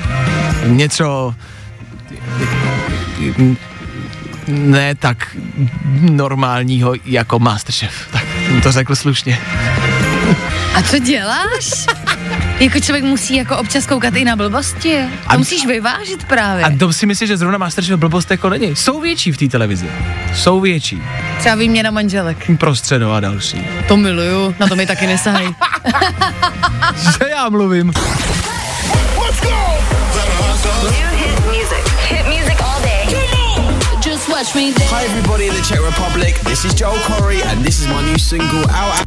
Něco 0.65 1.35
ne 4.47 4.95
tak 4.95 5.37
normálního 6.01 6.93
jako 7.05 7.39
Masterchef. 7.39 8.07
Tak 8.11 8.23
to 8.63 8.71
řekl 8.71 8.95
slušně. 8.95 9.39
A 10.75 10.81
co 10.81 10.99
děláš? 10.99 11.85
jako 12.59 12.79
člověk 12.79 13.03
musí 13.03 13.35
jako 13.35 13.57
občas 13.57 13.85
koukat 13.85 14.15
i 14.15 14.25
na 14.25 14.35
blbosti. 14.35 14.97
To 15.23 15.31
A- 15.31 15.37
musíš 15.37 15.65
vyvážit 15.65 16.23
právě. 16.23 16.63
A 16.65 16.69
to 16.79 16.93
si 16.93 17.05
myslíš, 17.05 17.27
že 17.27 17.37
zrovna 17.37 17.57
Masterchef 17.57 17.99
blbost 17.99 18.31
jako 18.31 18.49
není. 18.49 18.75
Jsou 18.75 19.01
větší 19.01 19.31
v 19.31 19.37
té 19.37 19.47
televizi. 19.47 19.89
Jsou 20.35 20.59
větší. 20.61 21.01
Třeba 21.39 21.55
výměna 21.55 21.91
manželek. 21.91 22.51
Prostředo 22.57 23.11
a 23.13 23.19
další. 23.19 23.67
To 23.87 23.97
miluju, 23.97 24.55
na 24.59 24.67
to 24.67 24.75
mi 24.75 24.85
taky 24.87 25.07
nesahej. 25.07 25.47
Že 27.19 27.29
já 27.29 27.49
mluvím. 27.49 27.93
Just 34.03 34.27
watch 34.27 34.55
me 34.55 34.71
dance. 34.73 34.89
Hi 34.95 35.03
everybody 35.05 35.47
in 35.47 35.53
the 35.53 35.61
Czech 35.61 35.79
Republic, 35.81 36.35
this 36.43 36.65
is 36.65 36.73
Joel 36.79 36.99
Corey 37.07 37.41
and 37.43 37.63
this 37.63 37.79
is 37.79 37.87
my 37.87 38.01
new 38.01 38.17
single 38.17 38.65
out. 38.69 39.05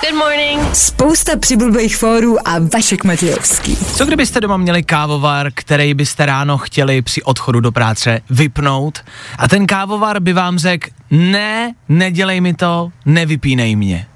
Good 0.00 0.18
morning. 0.18 0.74
Spousta 0.74 1.36
přibulbých 1.36 1.96
fórů 1.96 2.48
a 2.48 2.52
Vašek 2.74 3.04
Matějovský. 3.04 3.76
Co 3.76 4.06
kdybyste 4.06 4.40
doma 4.40 4.56
měli 4.56 4.82
kávovar, 4.82 5.50
který 5.54 5.94
byste 5.94 6.26
ráno 6.26 6.58
chtěli 6.58 7.02
při 7.02 7.22
odchodu 7.22 7.60
do 7.60 7.72
práce 7.72 8.20
vypnout 8.30 8.98
a 9.38 9.48
ten 9.48 9.66
kávovar 9.66 10.20
by 10.20 10.32
vám 10.32 10.58
řekl, 10.58 10.90
ne, 11.10 11.74
nedělej 11.88 12.40
mi 12.40 12.54
to, 12.54 12.90
nevypínej 13.06 13.76
mě. 13.76 14.06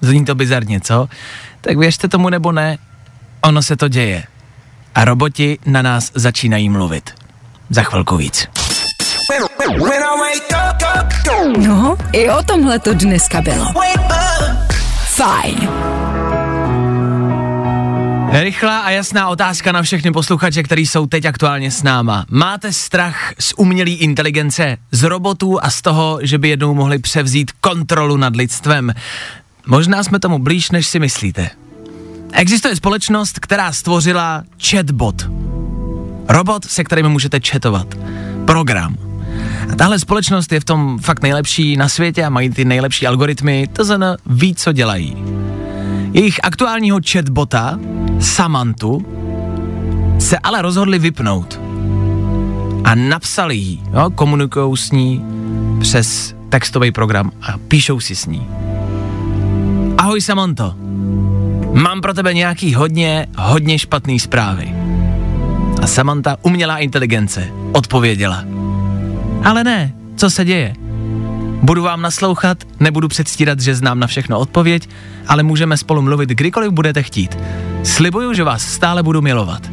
Zní 0.00 0.24
to 0.24 0.34
bizarně, 0.34 0.80
co? 0.80 1.08
Tak 1.60 1.76
věřte 1.76 2.08
tomu 2.08 2.28
nebo 2.28 2.52
ne, 2.52 2.78
ono 3.40 3.62
se 3.62 3.76
to 3.76 3.88
děje. 3.88 4.24
A 4.94 5.04
roboti 5.04 5.58
na 5.66 5.82
nás 5.82 6.10
začínají 6.14 6.68
mluvit. 6.68 7.10
Za 7.70 7.82
chvilku 7.82 8.16
víc. 8.16 8.48
No, 11.58 11.96
i 12.12 12.30
o 12.30 12.42
tomhle 12.42 12.78
to 12.78 12.94
dneska 12.94 13.40
bylo. 13.40 13.72
Fajn. 15.14 15.68
Rychlá 18.32 18.78
a 18.78 18.90
jasná 18.90 19.28
otázka 19.28 19.72
na 19.72 19.82
všechny 19.82 20.12
posluchače, 20.12 20.62
kteří 20.62 20.86
jsou 20.86 21.06
teď 21.06 21.24
aktuálně 21.24 21.70
s 21.70 21.82
náma. 21.82 22.26
Máte 22.30 22.72
strach 22.72 23.32
z 23.38 23.54
umělé 23.56 23.90
inteligence, 23.90 24.76
z 24.90 25.02
robotů 25.02 25.64
a 25.64 25.70
z 25.70 25.82
toho, 25.82 26.18
že 26.22 26.38
by 26.38 26.48
jednou 26.48 26.74
mohli 26.74 26.98
převzít 26.98 27.52
kontrolu 27.52 28.16
nad 28.16 28.36
lidstvem? 28.36 28.92
Možná 29.66 30.02
jsme 30.04 30.20
tomu 30.20 30.38
blíž, 30.38 30.70
než 30.70 30.86
si 30.86 30.98
myslíte. 30.98 31.50
Existuje 32.32 32.76
společnost, 32.76 33.38
která 33.38 33.72
stvořila 33.72 34.42
chatbot. 34.70 35.28
Robot, 36.28 36.64
se 36.64 36.84
kterým 36.84 37.08
můžete 37.08 37.40
chatovat. 37.40 37.86
Program. 38.46 39.13
A 39.72 39.76
tahle 39.76 39.98
společnost 39.98 40.52
je 40.52 40.60
v 40.60 40.64
tom 40.64 40.98
fakt 40.98 41.22
nejlepší 41.22 41.76
na 41.76 41.88
světě 41.88 42.24
a 42.24 42.30
mají 42.30 42.50
ty 42.50 42.64
nejlepší 42.64 43.06
algoritmy, 43.06 43.68
to 43.72 43.84
znamená 43.84 44.16
ví, 44.26 44.54
co 44.54 44.72
dělají. 44.72 45.16
Jejich 46.12 46.40
aktuálního 46.42 47.00
chatbota, 47.10 47.78
Samantu, 48.20 49.06
se 50.18 50.38
ale 50.38 50.62
rozhodli 50.62 50.98
vypnout. 50.98 51.60
A 52.84 52.94
napsali 52.94 53.56
jí, 53.56 53.82
jo, 53.92 54.10
komunikují 54.10 54.76
s 54.76 54.90
ní 54.90 55.24
přes 55.80 56.34
textový 56.48 56.92
program 56.92 57.30
a 57.42 57.58
píšou 57.68 58.00
si 58.00 58.16
s 58.16 58.26
ní. 58.26 58.46
Ahoj 59.98 60.20
Samanto, 60.20 60.74
mám 61.72 62.00
pro 62.00 62.14
tebe 62.14 62.34
nějaký 62.34 62.74
hodně, 62.74 63.26
hodně 63.38 63.78
špatný 63.78 64.20
zprávy. 64.20 64.74
A 65.82 65.86
Samantha, 65.86 66.36
umělá 66.42 66.78
inteligence, 66.78 67.48
odpověděla. 67.72 68.53
Ale 69.44 69.64
ne, 69.64 69.94
co 70.16 70.30
se 70.30 70.44
děje? 70.44 70.74
Budu 71.62 71.82
vám 71.82 72.02
naslouchat, 72.02 72.58
nebudu 72.80 73.08
předstírat, 73.08 73.60
že 73.60 73.74
znám 73.74 73.98
na 73.98 74.06
všechno 74.06 74.38
odpověď, 74.38 74.88
ale 75.28 75.42
můžeme 75.42 75.76
spolu 75.76 76.02
mluvit 76.02 76.28
kdykoliv 76.28 76.72
budete 76.72 77.02
chtít. 77.02 77.38
Slibuju, 77.82 78.32
že 78.32 78.44
vás 78.44 78.62
stále 78.62 79.02
budu 79.02 79.22
milovat. 79.22 79.70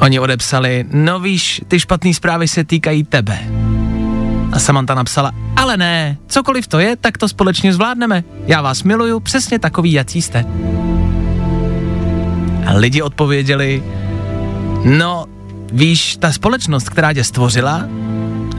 Oni 0.00 0.20
odepsali, 0.20 0.84
no 0.92 1.20
víš, 1.20 1.62
ty 1.68 1.80
špatné 1.80 2.14
zprávy 2.14 2.48
se 2.48 2.64
týkají 2.64 3.04
tebe. 3.04 3.38
A 4.52 4.58
Samantha 4.58 4.94
napsala, 4.94 5.32
ale 5.56 5.76
ne, 5.76 6.16
cokoliv 6.26 6.66
to 6.66 6.78
je, 6.78 6.96
tak 6.96 7.18
to 7.18 7.28
společně 7.28 7.72
zvládneme. 7.72 8.24
Já 8.46 8.62
vás 8.62 8.82
miluju, 8.82 9.20
přesně 9.20 9.58
takový, 9.58 9.92
jací 9.92 10.22
jste. 10.22 10.44
A 12.66 12.72
lidi 12.72 13.02
odpověděli, 13.02 13.82
no, 14.84 15.26
víš, 15.72 16.16
ta 16.16 16.32
společnost, 16.32 16.88
která 16.88 17.12
tě 17.12 17.24
stvořila, 17.24 17.84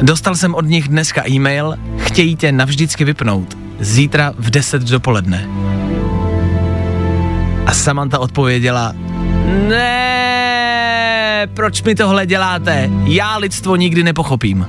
dostal 0.02 0.36
jsem 0.36 0.56
od 0.56 0.66
nich 0.66 0.88
dneska 0.88 1.30
e-mail, 1.30 1.76
chtějí 1.98 2.36
tě 2.36 2.52
navždycky 2.52 3.04
vypnout. 3.04 3.58
Zítra 3.80 4.34
v 4.38 4.50
10 4.50 4.82
dopoledne. 4.82 5.48
A 7.66 7.74
Samantha 7.74 8.20
odpověděla, 8.20 8.94
ne, 9.68 11.48
proč 11.54 11.84
mi 11.84 11.96
tohle 11.96 12.26
děláte? 12.26 12.90
Já 13.04 13.38
lidstvo 13.38 13.76
nikdy 13.76 14.04
nepochopím. 14.04 14.68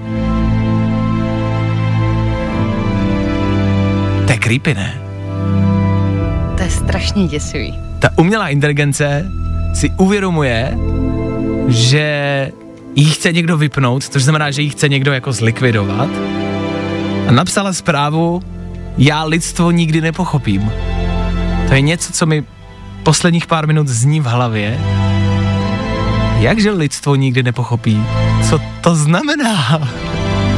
To 4.26 4.32
je 4.32 4.38
creepy, 4.38 4.74
ne? 4.74 5.00
To 6.56 6.62
je 6.62 6.70
strašně 6.70 7.26
děsivý. 7.28 7.78
ta 7.98 8.10
umělá 8.16 8.48
inteligence 8.48 9.30
si 9.74 9.90
uvědomuje, 9.96 10.78
že 11.68 12.52
jí 12.94 13.10
chce 13.10 13.32
někdo 13.32 13.56
vypnout, 13.56 14.04
což 14.04 14.22
znamená, 14.22 14.50
že 14.50 14.62
jí 14.62 14.70
chce 14.70 14.88
někdo 14.88 15.12
jako 15.12 15.32
zlikvidovat. 15.32 16.08
A 17.28 17.32
napsala 17.32 17.72
zprávu, 17.72 18.42
já 18.98 19.24
lidstvo 19.24 19.70
nikdy 19.70 20.00
nepochopím. 20.00 20.72
To 21.68 21.74
je 21.74 21.80
něco, 21.80 22.12
co 22.12 22.26
mi 22.26 22.44
posledních 23.02 23.46
pár 23.46 23.66
minut 23.66 23.88
zní 23.88 24.20
v 24.20 24.24
hlavě. 24.24 24.80
Jakže 26.38 26.70
lidstvo 26.70 27.14
nikdy 27.14 27.42
nepochopí? 27.42 28.02
Co 28.48 28.60
to 28.80 28.94
znamená? 28.94 29.80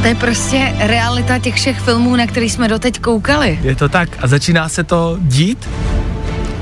To 0.01 0.07
je 0.07 0.15
prostě 0.15 0.73
realita 0.79 1.39
těch 1.39 1.55
všech 1.55 1.79
filmů, 1.79 2.15
na 2.15 2.27
který 2.27 2.49
jsme 2.49 2.67
doteď 2.67 2.99
koukali. 2.99 3.59
Je 3.61 3.75
to 3.75 3.89
tak 3.89 4.09
a 4.21 4.27
začíná 4.27 4.69
se 4.69 4.83
to 4.83 5.17
dít? 5.21 5.69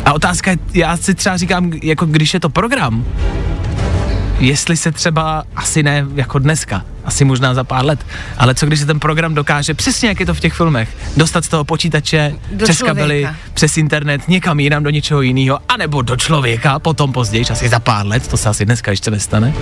A 0.06 0.14
otázka 0.14 0.52
je, 0.52 0.58
já 0.74 0.98
si 0.98 1.14
třeba 1.14 1.38
říkám, 1.38 1.72
jako 1.84 2.06
když 2.06 2.34
je 2.34 2.40
to 2.40 2.50
program, 2.50 3.06
jestli 4.44 4.78
se 4.78 4.92
třeba, 4.92 5.44
asi 5.56 5.84
ne 5.84 6.06
jako 6.16 6.40
dneska, 6.40 6.86
asi 7.06 7.26
možná 7.26 7.54
za 7.54 7.64
pár 7.64 7.86
let, 7.86 8.06
ale 8.38 8.56
co 8.56 8.66
když 8.66 8.80
se 8.80 8.86
ten 8.86 9.00
program 9.00 9.34
dokáže, 9.34 9.74
přesně 9.74 10.10
jak 10.10 10.20
je 10.20 10.26
to 10.26 10.34
v 10.34 10.40
těch 10.40 10.54
filmech, 10.54 10.90
dostat 11.18 11.46
z 11.46 11.48
toho 11.48 11.64
počítače, 11.64 12.36
Do 12.52 12.64
přes 12.66 12.78
člověka. 12.78 12.96
kabely, 12.96 13.28
přes 13.54 13.78
internet, 13.78 14.28
někam 14.28 14.60
jinam 14.60 14.84
do 14.84 14.90
něčeho 14.90 15.22
jiného, 15.22 15.60
anebo 15.70 16.02
do 16.02 16.16
člověka, 16.16 16.80
potom 16.80 17.14
později, 17.14 17.46
asi 17.52 17.70
za 17.70 17.80
pár 17.80 18.06
let, 18.06 18.28
to 18.28 18.38
se 18.38 18.50
asi 18.50 18.66
dneska 18.66 18.92
ještě 18.92 19.12
nestane. 19.12 19.54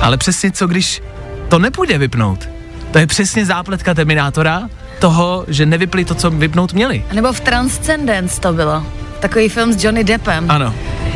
Ale 0.00 0.16
přesně 0.16 0.50
co 0.52 0.66
když 0.66 1.02
to 1.48 1.58
nepůjde 1.58 1.98
vypnout? 1.98 2.48
To 2.90 2.98
je 2.98 3.06
přesně 3.06 3.46
zápletka 3.46 3.94
Terminátora, 3.94 4.68
toho, 4.98 5.44
že 5.48 5.66
nevypli 5.66 6.04
to, 6.04 6.14
co 6.14 6.30
vypnout 6.30 6.72
měli. 6.72 7.04
A 7.10 7.14
nebo 7.14 7.32
v 7.32 7.40
Transcendence 7.40 8.40
to 8.40 8.52
bylo. 8.52 8.86
Takový 9.20 9.48
film 9.48 9.72
s 9.72 9.84
Johnny 9.84 10.04
Deppem. 10.04 10.50
Ano. 10.50 10.74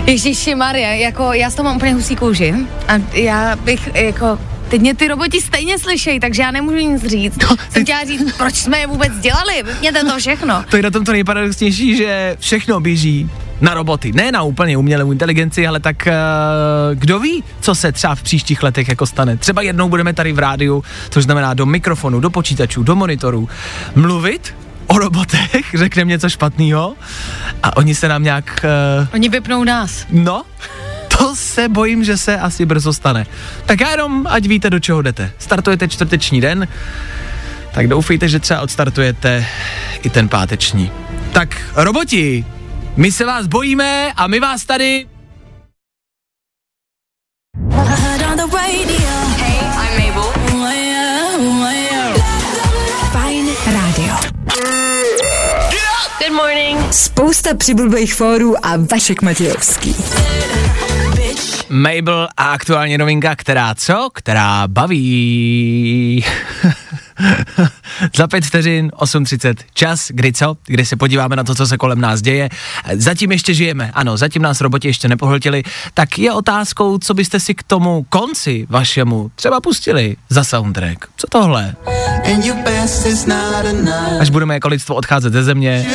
Ježíši 0.08 0.54
Maria, 0.54 0.88
jako 0.88 1.32
já 1.32 1.50
z 1.50 1.54
toho 1.54 1.64
mám 1.64 1.76
úplně 1.76 1.94
husí 1.94 2.16
kůži 2.16 2.54
a 2.88 2.92
já 3.12 3.56
bych 3.56 3.94
jako 3.94 4.38
Teď 4.68 4.80
mě 4.80 4.94
ty 4.94 5.08
roboti 5.08 5.40
stejně 5.40 5.78
slyšejí, 5.78 6.20
takže 6.20 6.42
já 6.42 6.50
nemůžu 6.50 6.76
nic 6.76 7.06
říct. 7.06 7.38
No, 7.42 7.56
Jsem 7.70 7.82
chtěla 7.84 8.04
říct, 8.04 8.32
proč 8.36 8.54
jsme 8.54 8.78
je 8.78 8.86
vůbec 8.86 9.12
dělali, 9.18 9.62
vypněte 9.62 10.04
to 10.04 10.18
všechno. 10.18 10.64
To 10.70 10.76
je 10.76 10.82
na 10.82 10.90
tom 10.90 11.04
to 11.04 11.12
nejparadoxnější, 11.12 11.96
že 11.96 12.36
všechno 12.40 12.80
běží 12.80 13.30
na 13.60 13.74
roboty, 13.74 14.12
ne 14.12 14.32
na 14.32 14.42
úplně 14.42 14.76
umělou 14.76 15.12
inteligenci, 15.12 15.66
ale 15.66 15.80
tak 15.80 15.96
uh, 16.06 16.12
kdo 16.98 17.18
ví, 17.18 17.44
co 17.60 17.74
se 17.74 17.92
třeba 17.92 18.14
v 18.14 18.22
příštích 18.22 18.62
letech 18.62 18.88
jako 18.88 19.06
stane. 19.06 19.36
Třeba 19.36 19.62
jednou 19.62 19.88
budeme 19.88 20.12
tady 20.12 20.32
v 20.32 20.38
rádiu, 20.38 20.84
což 21.10 21.24
znamená 21.24 21.54
do 21.54 21.66
mikrofonu, 21.66 22.20
do 22.20 22.30
počítačů, 22.30 22.82
do 22.82 22.96
monitorů, 22.96 23.48
mluvit 23.94 24.54
o 24.88 24.98
robotech, 24.98 25.66
řekneme 25.74 26.08
něco 26.08 26.28
špatného 26.28 26.94
a 27.62 27.76
oni 27.76 27.94
se 27.94 28.08
nám 28.08 28.22
nějak... 28.22 28.64
Uh, 29.00 29.08
Oni 29.14 29.28
vypnou 29.28 29.64
nás. 29.64 30.06
no, 30.10 30.42
to 31.18 31.36
se 31.36 31.68
bojím, 31.68 32.04
že 32.04 32.16
se 32.16 32.38
asi 32.38 32.66
brzo 32.66 32.92
stane. 32.92 33.26
Tak 33.66 33.80
já 33.80 33.90
jenom, 33.90 34.26
ať 34.30 34.46
víte, 34.46 34.70
do 34.70 34.80
čeho 34.80 35.02
jdete. 35.02 35.32
Startujete 35.38 35.88
čtvrteční 35.88 36.40
den, 36.40 36.68
tak 37.72 37.88
doufejte, 37.88 38.28
že 38.28 38.40
třeba 38.40 38.60
odstartujete 38.60 39.46
i 40.02 40.10
ten 40.10 40.28
páteční. 40.28 40.92
Tak 41.32 41.60
roboti, 41.74 42.44
my 42.96 43.12
se 43.12 43.24
vás 43.24 43.46
bojíme 43.46 44.12
a 44.16 44.26
my 44.26 44.40
vás 44.40 44.64
tady... 44.64 45.06
Good 56.18 56.36
morning. 56.36 56.92
Spousta 56.92 57.54
přibulbých 57.54 58.14
fórů 58.14 58.66
a 58.66 58.76
Vašek 58.76 59.22
Matějovský. 59.22 59.96
Mabel 61.68 62.28
a 62.36 62.52
aktuální 62.52 62.98
novinka, 62.98 63.36
která 63.36 63.74
co? 63.74 64.08
Která 64.14 64.68
baví. 64.68 66.24
Za 68.16 68.26
pět 68.26 68.44
vteřin, 68.44 68.88
8.30, 68.88 69.54
čas, 69.74 70.08
kdy 70.10 70.32
co? 70.32 70.56
Kdy 70.66 70.86
se 70.86 70.96
podíváme 70.96 71.36
na 71.36 71.44
to, 71.44 71.54
co 71.54 71.66
se 71.66 71.76
kolem 71.76 72.00
nás 72.00 72.22
děje. 72.22 72.48
Zatím 72.94 73.32
ještě 73.32 73.54
žijeme, 73.54 73.90
ano, 73.94 74.16
zatím 74.16 74.42
nás 74.42 74.60
roboti 74.60 74.88
ještě 74.88 75.08
nepohltili, 75.08 75.62
tak 75.94 76.18
je 76.18 76.32
otázkou, 76.32 76.98
co 76.98 77.14
byste 77.14 77.40
si 77.40 77.54
k 77.54 77.62
tomu 77.62 78.06
konci 78.08 78.66
vašemu 78.70 79.30
třeba 79.34 79.60
pustili 79.60 80.16
za 80.28 80.44
soundtrack. 80.44 81.06
Co 81.16 81.26
tohle? 81.30 81.74
Až 84.20 84.30
budeme 84.30 84.54
jako 84.54 84.68
lidstvo 84.68 84.94
odcházet 84.94 85.32
ze 85.32 85.42
země, 85.44 85.86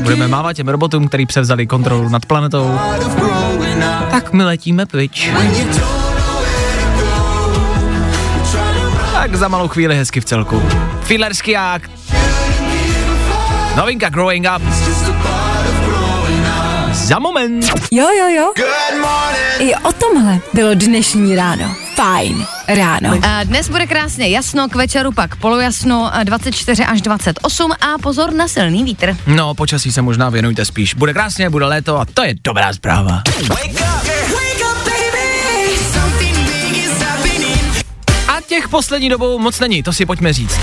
budeme 0.00 0.28
mávat 0.28 0.52
těm 0.56 0.68
robotům, 0.68 1.08
který 1.08 1.26
převzali 1.26 1.66
kontrolu 1.66 2.08
nad 2.08 2.26
planetou, 2.26 2.78
tak 4.10 4.32
my 4.32 4.44
letíme 4.44 4.86
pryč. 4.86 5.30
Tak 9.22 9.34
za 9.34 9.48
malou 9.48 9.68
chvíli 9.68 9.96
hezky 9.96 10.20
v 10.20 10.24
celku. 10.24 10.62
Filerský 11.02 11.56
akt. 11.56 11.90
Novinka 13.76 14.08
Growing 14.08 14.46
Up. 14.56 14.62
Za 16.92 17.18
moment. 17.18 17.66
Jo, 17.90 18.08
jo, 18.18 18.28
jo. 18.28 18.52
I 19.58 19.74
o 19.74 19.92
tomhle 19.92 20.38
bylo 20.54 20.74
dnešní 20.74 21.36
ráno. 21.36 21.74
Fajn 21.94 22.46
ráno. 22.68 23.18
A 23.22 23.44
dnes 23.44 23.68
bude 23.68 23.86
krásně 23.86 24.28
jasno, 24.28 24.68
k 24.68 24.74
večeru 24.74 25.12
pak 25.12 25.36
polojasno 25.36 26.14
a 26.14 26.22
24 26.22 26.84
až 26.84 27.02
28 27.02 27.72
a 27.72 27.98
pozor 28.02 28.32
na 28.32 28.48
silný 28.48 28.84
vítr. 28.84 29.16
No, 29.26 29.54
počasí 29.54 29.92
se 29.92 30.02
možná 30.02 30.30
věnujte 30.30 30.64
spíš. 30.64 30.94
Bude 30.94 31.12
krásně, 31.12 31.50
bude 31.50 31.66
léto 31.66 32.00
a 32.00 32.04
to 32.04 32.22
je 32.24 32.34
dobrá 32.44 32.72
zpráva. 32.72 33.22
A 33.50 34.11
těch 38.52 38.68
poslední 38.68 39.08
dobou 39.08 39.38
moc 39.38 39.60
není, 39.60 39.82
to 39.82 39.92
si 39.92 40.06
pojďme 40.06 40.32
říct. 40.32 40.58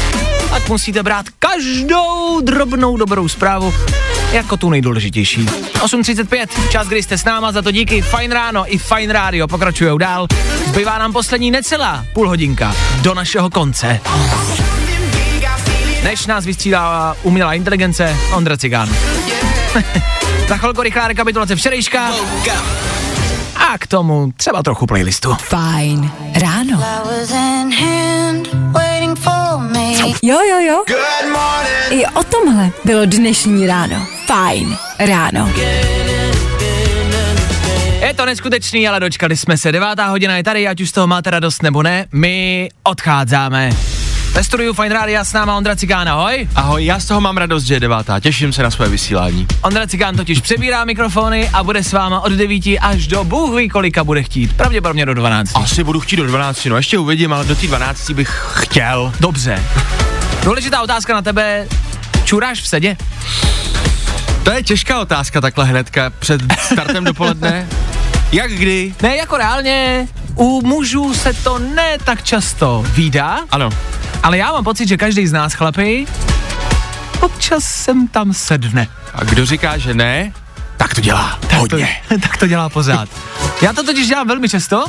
Tak 0.49 0.69
musíte 0.69 1.03
brát 1.03 1.25
každou 1.39 2.41
drobnou 2.41 2.97
dobrou 2.97 3.27
zprávu 3.27 3.73
jako 4.31 4.57
tu 4.57 4.69
nejdůležitější. 4.69 5.45
8.35, 5.45 6.47
čas, 6.71 6.87
kdy 6.87 7.03
jste 7.03 7.17
s 7.17 7.23
náma, 7.23 7.51
za 7.51 7.61
to 7.61 7.71
díky. 7.71 8.01
Fajn 8.01 8.31
ráno 8.31 8.73
i 8.73 8.77
Fajn 8.77 9.09
rádio 9.09 9.47
pokračujou 9.47 9.97
dál. 9.97 10.27
Zbývá 10.65 10.97
nám 10.97 11.13
poslední 11.13 11.51
necelá 11.51 12.05
půl 12.13 12.27
hodinka 12.27 12.75
do 13.01 13.13
našeho 13.13 13.49
konce. 13.49 13.99
Než 16.03 16.25
nás 16.25 16.45
vystřídá 16.45 17.15
umělá 17.23 17.53
inteligence, 17.53 18.17
Ondra 18.33 18.57
Cigán. 18.57 18.89
za 20.47 20.57
chvilku 20.57 20.81
rychlá 20.81 21.07
rekapitulace 21.07 21.55
včerejška. 21.55 22.11
A 23.73 23.77
k 23.77 23.87
tomu 23.87 24.31
třeba 24.37 24.63
trochu 24.63 24.85
playlistu. 24.85 25.35
Fajn 25.39 26.11
ráno. 26.35 26.83
Jo, 30.23 30.39
jo, 30.49 30.59
jo. 30.59 30.83
I 31.89 32.05
o 32.05 32.23
tomhle 32.23 32.71
bylo 32.85 33.05
dnešní 33.05 33.67
ráno. 33.67 34.07
Fajn 34.25 34.77
ráno. 34.99 35.53
Je 38.01 38.13
to 38.15 38.25
neskutečný, 38.25 38.87
ale 38.87 38.99
dočkali 38.99 39.37
jsme 39.37 39.57
se. 39.57 39.71
Devátá 39.71 40.07
hodina 40.07 40.37
je 40.37 40.43
tady, 40.43 40.67
ať 40.67 40.81
už 40.81 40.89
z 40.89 40.91
toho 40.91 41.07
máte 41.07 41.29
radost 41.29 41.63
nebo 41.63 41.83
ne. 41.83 42.05
My 42.11 42.69
odcházíme. 42.83 43.69
Ve 44.33 44.43
studiu 44.43 44.73
Fine 44.73 44.89
Rádia 44.95 45.23
s 45.23 45.33
náma 45.33 45.57
Ondra 45.57 45.75
Cigán, 45.75 46.09
ahoj. 46.09 46.47
Ahoj, 46.55 46.85
já 46.85 46.99
z 46.99 47.05
toho 47.05 47.21
mám 47.21 47.37
radost, 47.37 47.63
že 47.63 47.73
je 47.73 47.79
devátá, 47.79 48.19
těším 48.19 48.53
se 48.53 48.63
na 48.63 48.71
své 48.71 48.89
vysílání. 48.89 49.47
Ondra 49.61 49.87
Cigán 49.87 50.15
totiž 50.15 50.39
přebírá 50.41 50.85
mikrofony 50.85 51.49
a 51.53 51.63
bude 51.63 51.83
s 51.83 51.91
váma 51.93 52.19
od 52.19 52.31
9 52.31 52.63
až 52.81 53.07
do 53.07 53.23
Bůh 53.23 53.55
ví 53.55 53.69
kolika 53.69 54.03
bude 54.03 54.23
chtít. 54.23 54.53
Pravděpodobně 54.57 55.05
do 55.05 55.13
12. 55.13 55.51
Asi 55.55 55.83
budu 55.83 55.99
chtít 55.99 56.15
do 56.15 56.27
12, 56.27 56.65
no 56.65 56.77
ještě 56.77 56.97
uvidím, 56.97 57.33
ale 57.33 57.45
do 57.45 57.55
té 57.55 57.67
12 57.67 58.09
bych 58.11 58.29
chtěl. 58.53 59.13
Dobře. 59.19 59.63
Důležitá 60.43 60.81
otázka 60.81 61.13
na 61.13 61.21
tebe. 61.21 61.67
Čuráš 62.23 62.61
v 62.61 62.67
sedě? 62.67 62.97
To 64.43 64.51
je 64.51 64.63
těžká 64.63 64.99
otázka 64.99 65.41
takhle 65.41 65.65
hnedka 65.65 66.11
před 66.19 66.41
startem 66.59 67.03
dopoledne. 67.03 67.67
Jak 68.31 68.51
kdy? 68.51 68.93
Ne, 69.01 69.15
jako 69.17 69.37
reálně, 69.37 70.07
u 70.35 70.61
mužů 70.67 71.13
se 71.13 71.33
to 71.33 71.59
ne 71.59 71.97
tak 72.03 72.23
často 72.23 72.85
výdá, 72.93 73.39
Ano. 73.51 73.69
Ale 74.23 74.37
já 74.37 74.51
mám 74.51 74.63
pocit, 74.63 74.87
že 74.87 74.97
každý 74.97 75.27
z 75.27 75.31
nás, 75.31 75.53
chlapi, 75.53 76.07
občas 77.19 77.63
sem 77.63 78.07
tam 78.07 78.33
sedne. 78.33 78.87
A 79.13 79.23
kdo 79.23 79.45
říká, 79.45 79.77
že 79.77 79.93
ne, 79.93 80.33
tak 80.77 80.95
to 80.95 81.01
dělá 81.01 81.39
Tak 81.47 81.59
hodně. 81.59 81.89
To, 82.09 82.19
tak 82.21 82.37
to 82.37 82.47
dělá 82.47 82.69
pořád. 82.69 83.09
Já 83.61 83.73
to 83.73 83.83
totiž 83.83 84.07
dělám 84.07 84.27
velmi 84.27 84.49
často. 84.49 84.85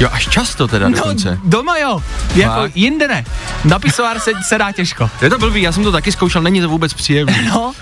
Jo, 0.00 0.08
až 0.12 0.28
často 0.28 0.68
teda 0.68 0.88
dokonce. 0.88 1.38
doma 1.44 1.78
jo, 1.78 2.02
jako 2.34 2.54
Fakt? 2.54 2.76
jinde 2.76 3.08
ne. 3.08 3.24
Na 3.64 3.78
pisovár 3.78 4.18
se, 4.20 4.30
se 4.48 4.58
dá 4.58 4.72
těžko. 4.72 5.10
Je 5.22 5.30
to 5.30 5.38
blbý, 5.38 5.62
já 5.62 5.72
jsem 5.72 5.84
to 5.84 5.92
taky 5.92 6.12
zkoušel, 6.12 6.42
není 6.42 6.60
to 6.60 6.68
vůbec 6.68 6.94
příjemné. 6.94 7.34
No, 7.54 7.72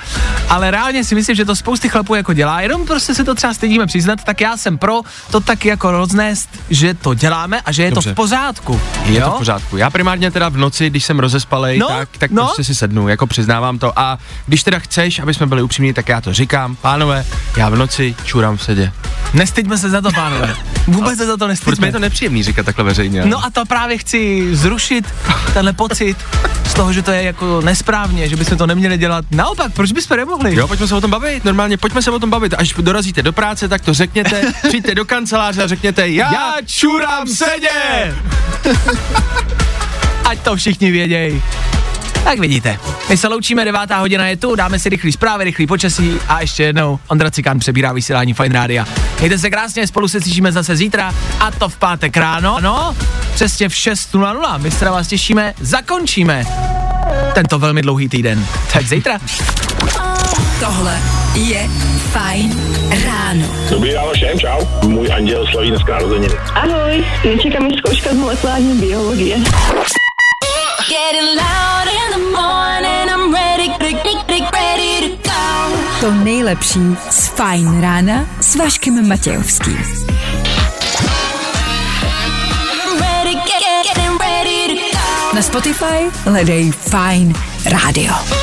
ale 0.48 0.70
reálně 0.70 1.04
si 1.04 1.14
myslím, 1.14 1.36
že 1.36 1.44
to 1.44 1.56
spousty 1.56 1.88
chlapů 1.88 2.14
jako 2.14 2.32
dělá, 2.32 2.60
jenom 2.60 2.86
prostě 2.86 3.14
se 3.14 3.24
to 3.24 3.34
třeba 3.34 3.54
stydíme 3.54 3.86
přiznat, 3.86 4.24
tak 4.24 4.40
já 4.40 4.56
jsem 4.56 4.78
pro 4.78 5.00
to 5.30 5.40
taky 5.40 5.68
jako 5.68 5.90
roznést, 5.90 6.48
že 6.70 6.94
to 6.94 7.14
děláme 7.14 7.60
a 7.60 7.72
že 7.72 7.82
je 7.82 7.90
Dobře. 7.90 8.10
to 8.10 8.14
v 8.14 8.16
pořádku. 8.16 8.80
Je 9.04 9.20
jo? 9.20 9.26
to 9.26 9.34
v 9.34 9.38
pořádku. 9.38 9.76
Já 9.76 9.90
primárně 9.90 10.30
teda 10.30 10.48
v 10.48 10.56
noci, 10.56 10.90
když 10.90 11.04
jsem 11.04 11.18
rozespalej, 11.18 11.78
No, 11.78 11.88
tak, 11.88 12.08
tak 12.18 12.30
no. 12.30 12.42
prostě 12.44 12.64
si 12.64 12.74
sednu, 12.74 13.08
jako 13.08 13.26
přiznávám 13.26 13.78
to. 13.78 13.98
A 13.98 14.18
když 14.46 14.62
teda 14.62 14.78
chceš, 14.78 15.18
aby 15.18 15.34
jsme 15.34 15.46
byli 15.46 15.62
upřímní, 15.62 15.92
tak 15.94 16.08
já 16.08 16.20
to 16.20 16.32
říkám. 16.34 16.76
Pánové, 16.76 17.24
já 17.56 17.68
v 17.68 17.76
noci 17.76 18.14
čurám 18.24 18.56
v 18.56 18.62
sedě. 18.62 18.92
Nestyďme 19.34 19.78
se 19.78 19.90
za 19.90 20.00
to, 20.00 20.10
pánové. 20.14 20.56
Vůbec 20.86 21.18
se 21.18 21.26
za 21.26 21.36
to 21.36 21.46
nestyďme. 21.48 21.92
Nepříjemný 22.02 22.42
říkat 22.42 22.66
takhle 22.66 22.84
veřejně? 22.84 23.22
No 23.24 23.44
a 23.44 23.50
to 23.50 23.64
právě 23.64 23.98
chci 23.98 24.48
zrušit, 24.56 25.04
tenhle 25.54 25.72
pocit 25.72 26.16
z 26.66 26.74
toho, 26.74 26.92
že 26.92 27.02
to 27.02 27.10
je 27.10 27.22
jako 27.22 27.60
nesprávně, 27.60 28.28
že 28.28 28.36
bychom 28.36 28.58
to 28.58 28.66
neměli 28.66 28.98
dělat. 28.98 29.24
Naopak, 29.30 29.72
proč 29.72 29.92
bychom 29.92 30.16
nemohli? 30.16 30.54
Jo, 30.54 30.68
pojďme 30.68 30.88
se 30.88 30.94
o 30.94 31.00
tom 31.00 31.10
bavit, 31.10 31.44
normálně, 31.44 31.76
pojďme 31.76 32.02
se 32.02 32.10
o 32.10 32.18
tom 32.18 32.30
bavit. 32.30 32.54
Až 32.58 32.74
dorazíte 32.78 33.22
do 33.22 33.32
práce, 33.32 33.68
tak 33.68 33.80
to 33.80 33.94
řekněte, 33.94 34.42
přijďte 34.68 34.94
do 34.94 35.04
kanceláře 35.04 35.62
a 35.62 35.66
řekněte, 35.66 36.08
já, 36.08 36.32
Já 36.32 36.54
čurám 36.66 37.26
sedě! 37.26 38.14
Ať 40.24 40.38
to 40.40 40.56
všichni 40.56 40.90
vědějí. 40.90 41.42
Tak 42.24 42.38
vidíte, 42.38 42.78
my 43.08 43.16
se 43.16 43.28
loučíme, 43.28 43.64
devátá 43.64 43.98
hodina 43.98 44.26
je 44.26 44.36
tu, 44.36 44.54
dáme 44.54 44.78
si 44.78 44.88
rychlý 44.88 45.12
zprávy, 45.12 45.44
rychlý 45.44 45.66
počasí 45.66 46.18
a 46.28 46.40
ještě 46.40 46.62
jednou 46.62 46.98
Ondra 47.08 47.30
Cikán 47.30 47.58
přebírá 47.58 47.92
vysílání 47.92 48.34
Fine 48.34 48.54
Rádia. 48.54 48.86
Mějte 49.18 49.38
se 49.38 49.50
krásně, 49.50 49.86
spolu 49.86 50.08
se 50.08 50.20
slyšíme 50.20 50.52
zase 50.52 50.76
zítra 50.76 51.14
a 51.40 51.50
to 51.50 51.68
v 51.68 51.76
pátek 51.76 52.16
ráno, 52.16 52.58
no, 52.60 52.96
přesně 53.34 53.68
v 53.68 53.72
6.00. 53.72 54.58
My 54.58 54.70
se 54.70 54.84
na 54.84 54.90
vás 54.90 55.08
těšíme, 55.08 55.54
zakončíme 55.60 56.44
tento 57.34 57.58
velmi 57.58 57.82
dlouhý 57.82 58.08
týden. 58.08 58.46
Tak 58.72 58.86
zítra. 58.86 59.18
Tohle 60.60 60.98
je 61.34 61.68
Fajn 62.12 62.60
ráno. 63.04 63.46
Dobrý 63.70 63.92
ráno 63.92 64.12
všem, 64.14 64.38
čau. 64.38 64.64
Můj 64.88 65.12
anděl 65.12 65.46
slaví 65.46 65.70
dneska 65.70 65.92
narozeniny. 65.92 66.34
Ahoj, 66.54 67.04
čeká 67.42 67.60
mi 67.60 67.70
zkouška 67.78 68.10
z 68.10 68.16
molekulární 68.16 68.80
biologie. 68.80 69.36
To 76.00 76.10
nejlepší 76.10 76.80
z 77.10 77.28
Fajn 77.28 77.80
rána 77.80 78.26
s 78.40 78.56
Vaškem 78.56 79.08
Matějovským. 79.08 79.78
Na 85.34 85.42
Spotify 85.42 86.10
hledej 86.24 86.70
Fine 86.70 87.32
Radio. 87.64 88.41